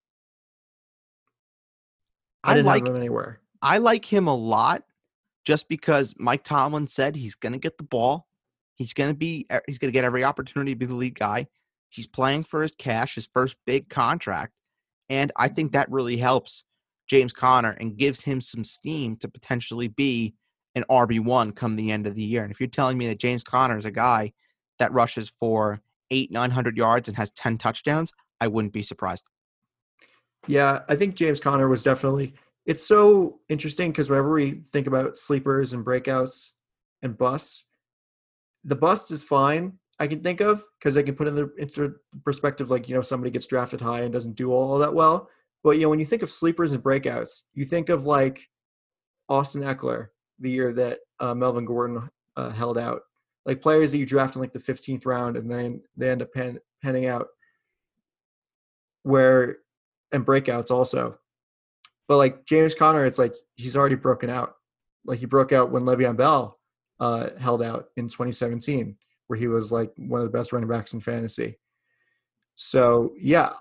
[2.44, 3.40] I I, didn't like him anywhere.
[3.62, 4.84] I like him a lot
[5.46, 8.28] just because Mike Tomlin said he's going to get the ball.
[8.76, 11.18] He's going to be e, he's going to get every opportunity to be the lead
[11.18, 11.48] guy.
[11.90, 14.54] He's playing for his cash, his first big contract,
[15.10, 16.64] and I think that really helps
[17.08, 20.36] James Conner and gives him some steam to potentially be
[20.76, 22.44] an RB1 come the end of the year.
[22.44, 24.32] And if you're telling me that James Conner is a guy
[24.80, 28.12] that rushes for 8 900 yards and has 10 touchdowns,
[28.42, 29.28] I wouldn't be surprised.
[30.48, 32.34] Yeah, I think James Conner was definitely.
[32.66, 36.52] It's so interesting because whenever we think about sleepers and breakouts
[37.02, 37.66] and busts,
[38.64, 39.80] the bust is fine.
[40.00, 43.02] I can think of because I can put in the into perspective like you know
[43.02, 45.30] somebody gets drafted high and doesn't do all that well.
[45.64, 48.48] But you know when you think of sleepers and breakouts, you think of like
[49.28, 50.08] Austin Ekeler
[50.40, 53.02] the year that uh, Melvin Gordon uh, held out,
[53.50, 56.32] like players that you draft in like the 15th round and then they end up
[56.32, 57.30] pan, panning out.
[59.02, 59.58] Where
[60.12, 61.18] and breakouts also.
[62.08, 64.58] But like James Conner, it's like he's already broken out.
[65.04, 66.60] Like he broke out when Le'Veon Bell
[67.00, 68.96] uh, held out in 2017,
[69.28, 71.58] where he was like one of the best running backs in fantasy.
[72.54, 73.54] So yeah,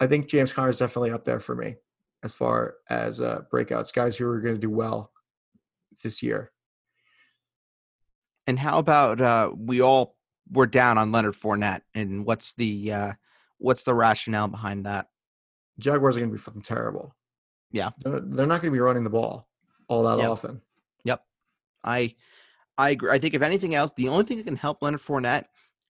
[0.00, 1.76] I think James Conner is definitely up there for me
[2.24, 5.12] as far as uh, breakouts, guys who are going to do well
[6.02, 6.50] this year.
[8.48, 10.16] And how about uh, we all
[10.50, 13.12] were down on Leonard Fournette, and what's the uh,
[13.58, 15.08] what's the rationale behind that?
[15.78, 17.14] Jaguars are going to be fucking terrible.
[17.72, 17.90] Yeah.
[17.98, 19.46] they're, they're not going to be running the ball
[19.88, 20.30] all that Yep.
[20.30, 20.62] often.
[21.04, 21.22] Yep,
[21.84, 22.14] I
[22.78, 23.10] I agree.
[23.10, 25.44] I think if anything else, the only thing that can help Leonard Fournette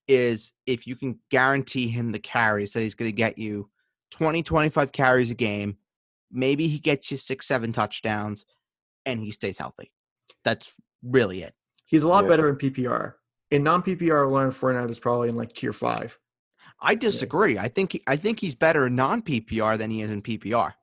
[0.09, 3.69] is if you can guarantee him the carries that he's going to get you
[4.11, 5.77] 20, 25 carries a game.
[6.29, 8.43] Maybe he gets you six, seven touchdowns
[9.05, 9.93] and he stays healthy.
[10.43, 11.53] That's really it.
[11.89, 12.29] He's a lot Yeah.
[12.29, 13.15] better in PPR.
[13.49, 16.19] In non PPR, Leonard Fournette is probably in like tier five.
[16.79, 17.57] I disagree.
[17.57, 20.73] I think he- I think he's better in non PPR than he is in PPR.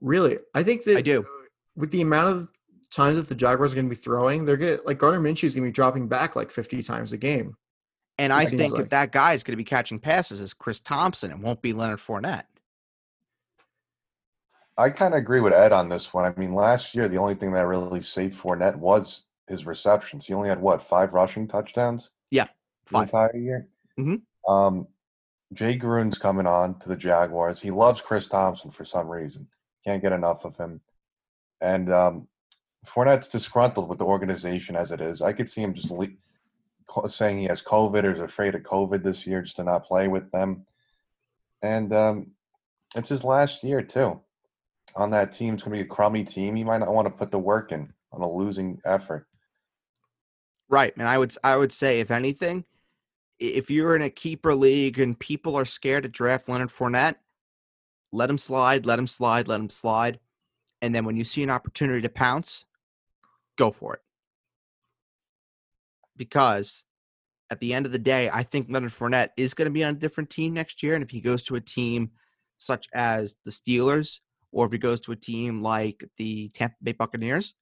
[0.00, 1.20] Really, I think that I do.
[1.20, 2.48] Uh, with the amount of
[2.90, 5.54] times that the Jaguars are going to be throwing, they're going like Gardner Minshew is
[5.54, 7.56] going to be dropping back like 50 times a game.
[8.18, 10.40] And I It seems think like- if that guy is going to be catching passes
[10.40, 12.44] is Chris Thompson, it won't be Leonard Fournette.
[14.78, 16.24] I kind of agree with Ed on this one.
[16.24, 20.26] I mean, last year the only thing that really saved Fournette was his receptions.
[20.26, 22.46] He only had what five rushing touchdowns Yeah,
[22.86, 23.04] Five.
[23.04, 23.68] entire year.
[23.98, 24.22] Mhm.
[24.48, 24.88] Um,
[25.52, 27.60] Jay Gruden's coming on to the Jaguars.
[27.60, 29.46] He loves Chris Thompson for some reason.
[29.84, 30.80] Can't get enough of him.
[31.60, 32.28] And um,
[32.86, 35.20] Fournette's disgruntled with the organization as it is.
[35.22, 36.08] I could see him just le-
[37.08, 40.08] saying he has COVID or is afraid of COVID this year just to not play
[40.08, 40.66] with them.
[41.62, 42.30] And um,
[42.96, 44.20] it's his last year too.
[44.96, 46.54] On that team, it's going to be a crummy team.
[46.56, 49.26] He might not want to put the work in on a losing effort.
[50.72, 50.94] Right.
[50.96, 52.64] And I would I would say if anything,
[53.38, 57.16] if you're in a keeper league and people are scared to draft Leonard Fournette,
[58.10, 60.18] let him slide, let him slide, let him slide.
[60.80, 62.64] And then when you see an opportunity to pounce,
[63.56, 64.00] go for it.
[66.16, 66.84] Because
[67.50, 69.94] at the end of the day, I think Leonard Fournette is going to be on
[69.94, 70.94] a different team next year.
[70.94, 72.12] And if he goes to a team
[72.56, 74.20] such as the Steelers,
[74.52, 77.52] or if he goes to a team like the Tampa Bay Buccaneers,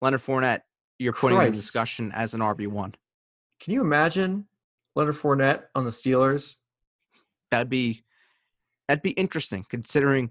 [0.00, 0.62] Leonard Fournette,
[1.02, 2.94] you're putting him in discussion as an RB1.
[3.60, 4.46] Can you imagine
[4.94, 6.56] Leonard Fournette on the Steelers?
[7.50, 8.02] That'd be
[8.88, 10.30] that'd be interesting considering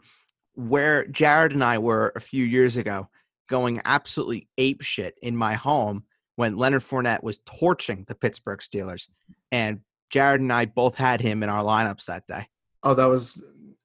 [0.56, 3.10] where Jared and I were a few years ago,
[3.48, 6.04] going absolutely ape shit in my home
[6.36, 9.08] when Leonard Fournette was torching the Pittsburgh Steelers,
[9.52, 12.48] and Jared and I both had him in our lineups that day,
[12.84, 13.42] Oh, that was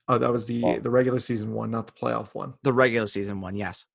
[0.08, 0.80] oh that was the Oh.
[0.80, 2.54] the regular season one, not the playoff one.
[2.62, 3.54] the regular season one.
[3.54, 3.86] Yes,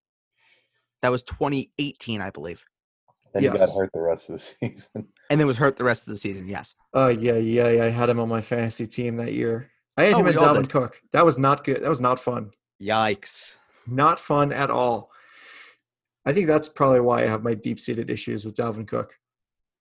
[1.02, 2.64] that was 2018, I believe,
[3.34, 5.08] Then he got hurt the rest of the season.
[5.30, 6.48] and then was hurt the rest of the season.
[6.48, 7.86] Yes, Oh yeah, yeah, yeah.
[7.86, 9.70] I had him on my fantasy team that year.
[9.98, 10.70] I had Oh, him we and Dalvin did.
[10.70, 11.02] Cook.
[11.14, 11.82] That was not good.
[11.84, 12.52] That was not fun.
[12.82, 13.58] yikes.
[13.88, 15.12] Not fun at all.
[16.26, 19.14] I think that's probably why I have my deep seated issues with Dalvin Cook.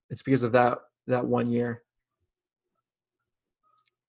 [0.08, 1.82] It's because of that that one year.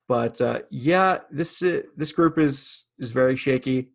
[0.07, 3.91] But uh, yeah, this uh, this group is is very shaky.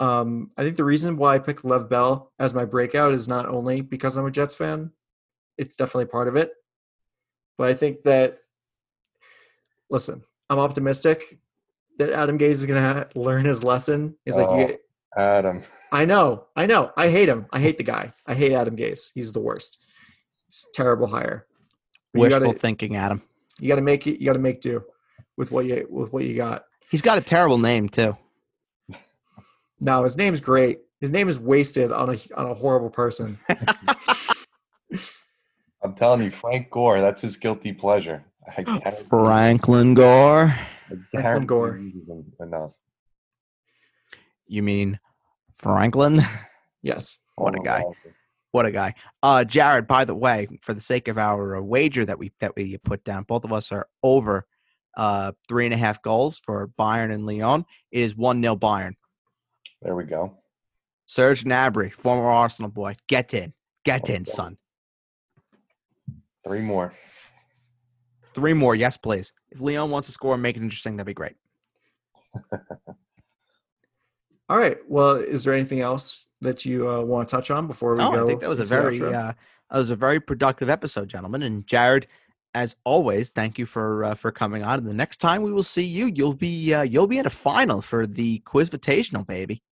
[0.00, 3.46] Um, I think the reason why I picked Le'Veon Bell as my breakout is not
[3.46, 4.90] only because I'm a Jets fan.
[5.58, 6.52] It's definitely part of it.
[7.58, 8.38] But I think that
[9.90, 11.38] listen, I'm optimistic
[11.98, 14.16] that Adam Gase is going to learn his lesson.
[14.24, 14.66] Is like you Oh.
[14.68, 14.80] get,
[15.16, 16.92] Adam, I know, I know.
[16.96, 17.46] I hate him.
[17.52, 18.14] I hate the guy.
[18.26, 19.10] I hate Adam Gase.
[19.12, 19.84] He's the worst.
[20.48, 21.46] He's a terrible hire.
[22.14, 23.20] But You Wishful gotta, thinking, Adam.
[23.58, 24.18] you gotta make it.
[24.20, 24.82] You gotta make do
[25.36, 26.64] with what you with what you got.
[26.90, 28.16] He's got a terrible name too.
[29.80, 30.80] No, his name's great.
[31.00, 33.38] His name is wasted on a on a horrible person.
[35.82, 38.24] I'm telling you, Frank Gore, that's his guilty pleasure.
[38.56, 40.54] I Franklin Gore.
[40.90, 41.80] I guarantee Gore.
[42.40, 42.72] enough.
[44.46, 44.98] You mean
[45.56, 46.22] Franklin?
[46.82, 47.18] Yes.
[47.36, 47.82] What a Oh, guy.
[48.52, 48.94] What a guy.
[49.22, 52.56] Uh, Jared, by the way, for the sake of our uh, wager that we that
[52.56, 54.44] we put down, both of us are over
[54.96, 57.64] uh, three and a half goals for Bayern and Lyon.
[57.92, 58.94] It is 1 0 Bayern.
[59.82, 60.36] There we go.
[61.06, 63.52] Serge Gnabry, former Arsenal boy, get in.
[63.84, 64.58] Get in, son.
[66.46, 66.94] Three more.
[68.34, 69.32] Three more, yes, please.
[69.50, 71.34] If Lyon wants to score and make it interesting, that'd be great.
[74.48, 74.78] All right.
[74.88, 78.12] Well, is there anything else that you uh, want to touch on before we No,
[78.12, 78.24] go?
[78.24, 79.32] I think that was a very uh,
[79.70, 81.42] that was a very productive episode, gentlemen.
[81.42, 82.06] And Jared,
[82.54, 84.78] as always, thank you for uh, for coming on.
[84.78, 87.30] And the next time we will see you, you'll be uh, you'll be in a
[87.30, 89.62] final for the Quizvitational, baby.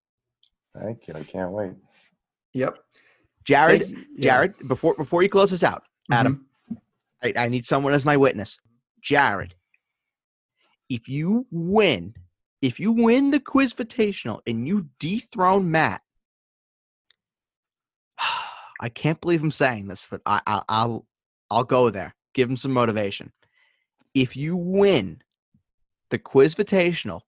[0.75, 1.15] Thank you.
[1.15, 1.73] I can't wait.
[2.55, 2.79] Yep.
[3.45, 4.05] Jared, Thank you.
[4.17, 4.21] Yeah.
[4.21, 6.77] Jared, before before you close this out, Adam, Mhm.
[7.23, 8.59] I, I need someone as my witness.
[9.01, 9.55] Jared,
[10.89, 12.15] if you win,
[12.63, 16.03] if you win the quiz Quizvitational and you dethrone Matt,
[18.81, 21.07] I can't believe I'm saying this, but I, I, I'll
[21.51, 22.15] I'll go there.
[22.35, 23.33] Give him some motivation.
[24.15, 25.23] If you win
[26.11, 27.23] the quiz Quizvitational,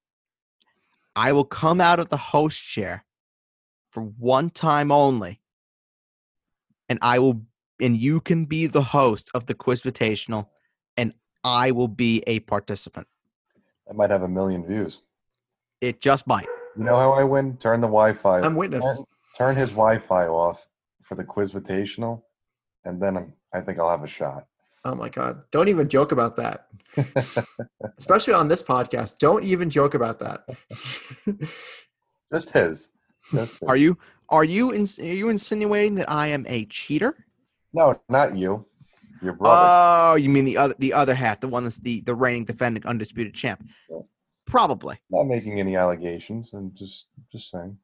[1.17, 3.05] I will come out of the host chair
[3.91, 5.41] for one time only,
[6.89, 7.43] and I will
[7.81, 10.49] and you can be the host of the quiz Quizvitational,
[10.97, 13.07] and I will be a participant.
[13.87, 15.03] That might have a million views.
[15.81, 16.47] It just might.
[16.77, 17.57] You know how I win?
[17.57, 18.41] Turn the Wi-Fi.
[18.41, 18.85] I'm witness.
[18.97, 19.07] Turn,
[19.39, 20.69] turn his Wi-Fi off
[21.03, 22.23] for the quiz Quizvitational,
[22.85, 24.47] and then I'm, I think I'll have a shot.
[24.85, 25.43] Oh my god!
[25.51, 26.69] Don't even joke about that.
[27.99, 29.19] Especially on this podcast.
[29.19, 30.45] Don't even joke about that.
[32.33, 32.89] Just his.
[33.33, 33.69] Just his.
[33.69, 33.99] Are you
[34.29, 37.27] are you ins- are you insinuating that I am a cheater?
[37.73, 38.67] No, not you.
[39.23, 39.57] Your brother.
[39.61, 42.85] Oh, you mean the other the other half, the one that's the the reigning defending
[42.87, 43.63] undisputed champ?
[43.91, 43.99] Yeah.
[44.47, 47.77] Probably not making any allegations, and just just saying.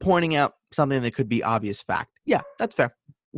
[0.00, 2.10] pointing out something that could be obvious fact.
[2.24, 2.94] Yeah, that's fair.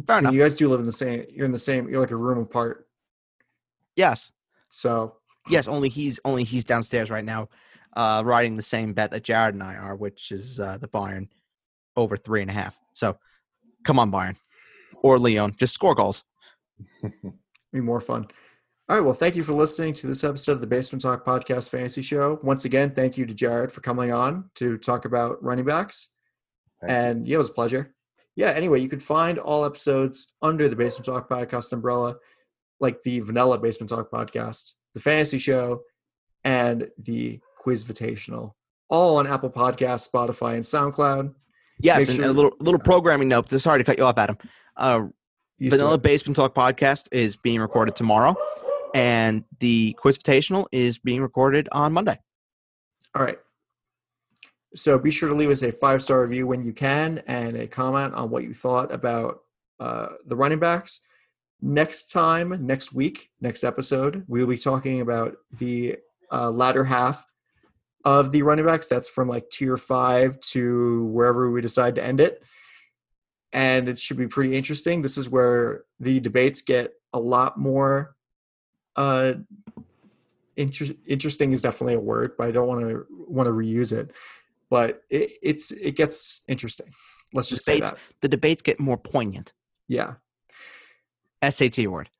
[0.06, 0.32] Fair enough.
[0.32, 1.26] you guys do live in the same.
[1.30, 1.88] You're in the same.
[1.88, 2.88] You're like a room apart.
[3.96, 4.32] Yes,
[4.70, 5.16] So
[5.48, 5.68] yes.
[5.68, 7.50] Only he's only he's downstairs right now,
[7.94, 11.28] uh, riding the same bet that Jared and I are, which is uh, the Bayern
[11.96, 12.78] over three and a half.
[12.92, 13.18] So,
[13.84, 14.36] come on, Bayern
[15.02, 16.24] or Lyon, just score goals.
[17.72, 18.26] be more fun.
[18.88, 19.04] All right.
[19.04, 22.38] Well, thank you for listening to this episode of the Basement Talk Podcast Fantasy Show.
[22.42, 26.08] Once again, thank you to Jared for coming on to talk about running backs.
[26.80, 26.96] Thank you.
[26.96, 27.94] And yeah, it was a pleasure.
[28.34, 32.16] Yeah, anyway, you can find all episodes under the Basement Talk Podcast umbrella,
[32.80, 35.82] like the Vanilla Basement Talk Podcast, the Fantasy Show,
[36.42, 38.52] and the Quiz Quizvitational,
[38.88, 41.34] all on Apple Podcasts, Spotify, and SoundCloud.
[41.82, 43.48] Yes, and, sure- and a little little programming note.
[43.50, 44.38] Sorry to cut you off, Adam.
[44.76, 45.08] Uh,
[45.60, 48.34] Vanilla still- Basement Talk podcast is being recorded tomorrow,
[48.94, 52.18] and the Quiz Quizvitational is being recorded on Monday.
[53.14, 53.38] All right.
[54.74, 57.66] So be sure to leave us a five star review when you can and a
[57.66, 59.40] comment on what you thought about
[59.80, 61.00] uh, the running backs.
[61.60, 65.96] Next time, next week, next episode, we will be talking about the
[66.32, 67.24] uh, latter half
[68.04, 68.86] of the running backs.
[68.86, 72.42] That's from like tier five to wherever we decide to end it.
[73.52, 75.02] And it should be pretty interesting.
[75.02, 78.16] This is where the debates get a lot more
[78.96, 79.34] uh,
[80.56, 84.10] inter- interesting is definitely a word, but I don't want to want to reuse it.
[84.70, 86.92] But it, it's it gets interesting.
[87.32, 87.96] Let's just say that.
[88.20, 89.52] The debates get more poignant.
[89.88, 90.14] Yeah,
[91.46, 92.10] SAT word.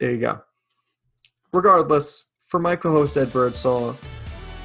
[0.00, 0.40] there you go.
[1.52, 3.96] Regardless, for my co-host Ed Birdsall,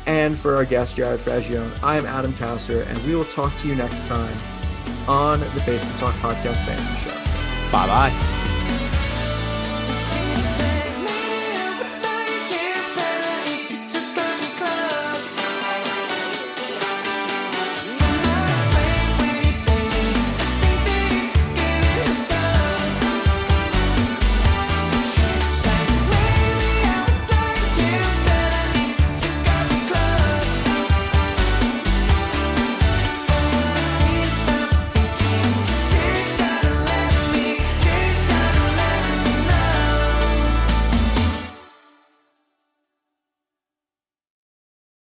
[0.07, 3.67] and for our guest Jared Fagione, I am Adam Castor, and we will talk to
[3.67, 4.37] you next time
[5.07, 7.71] on the Basement Talk Podcast Fantasy Show.
[7.71, 8.36] Bye bye.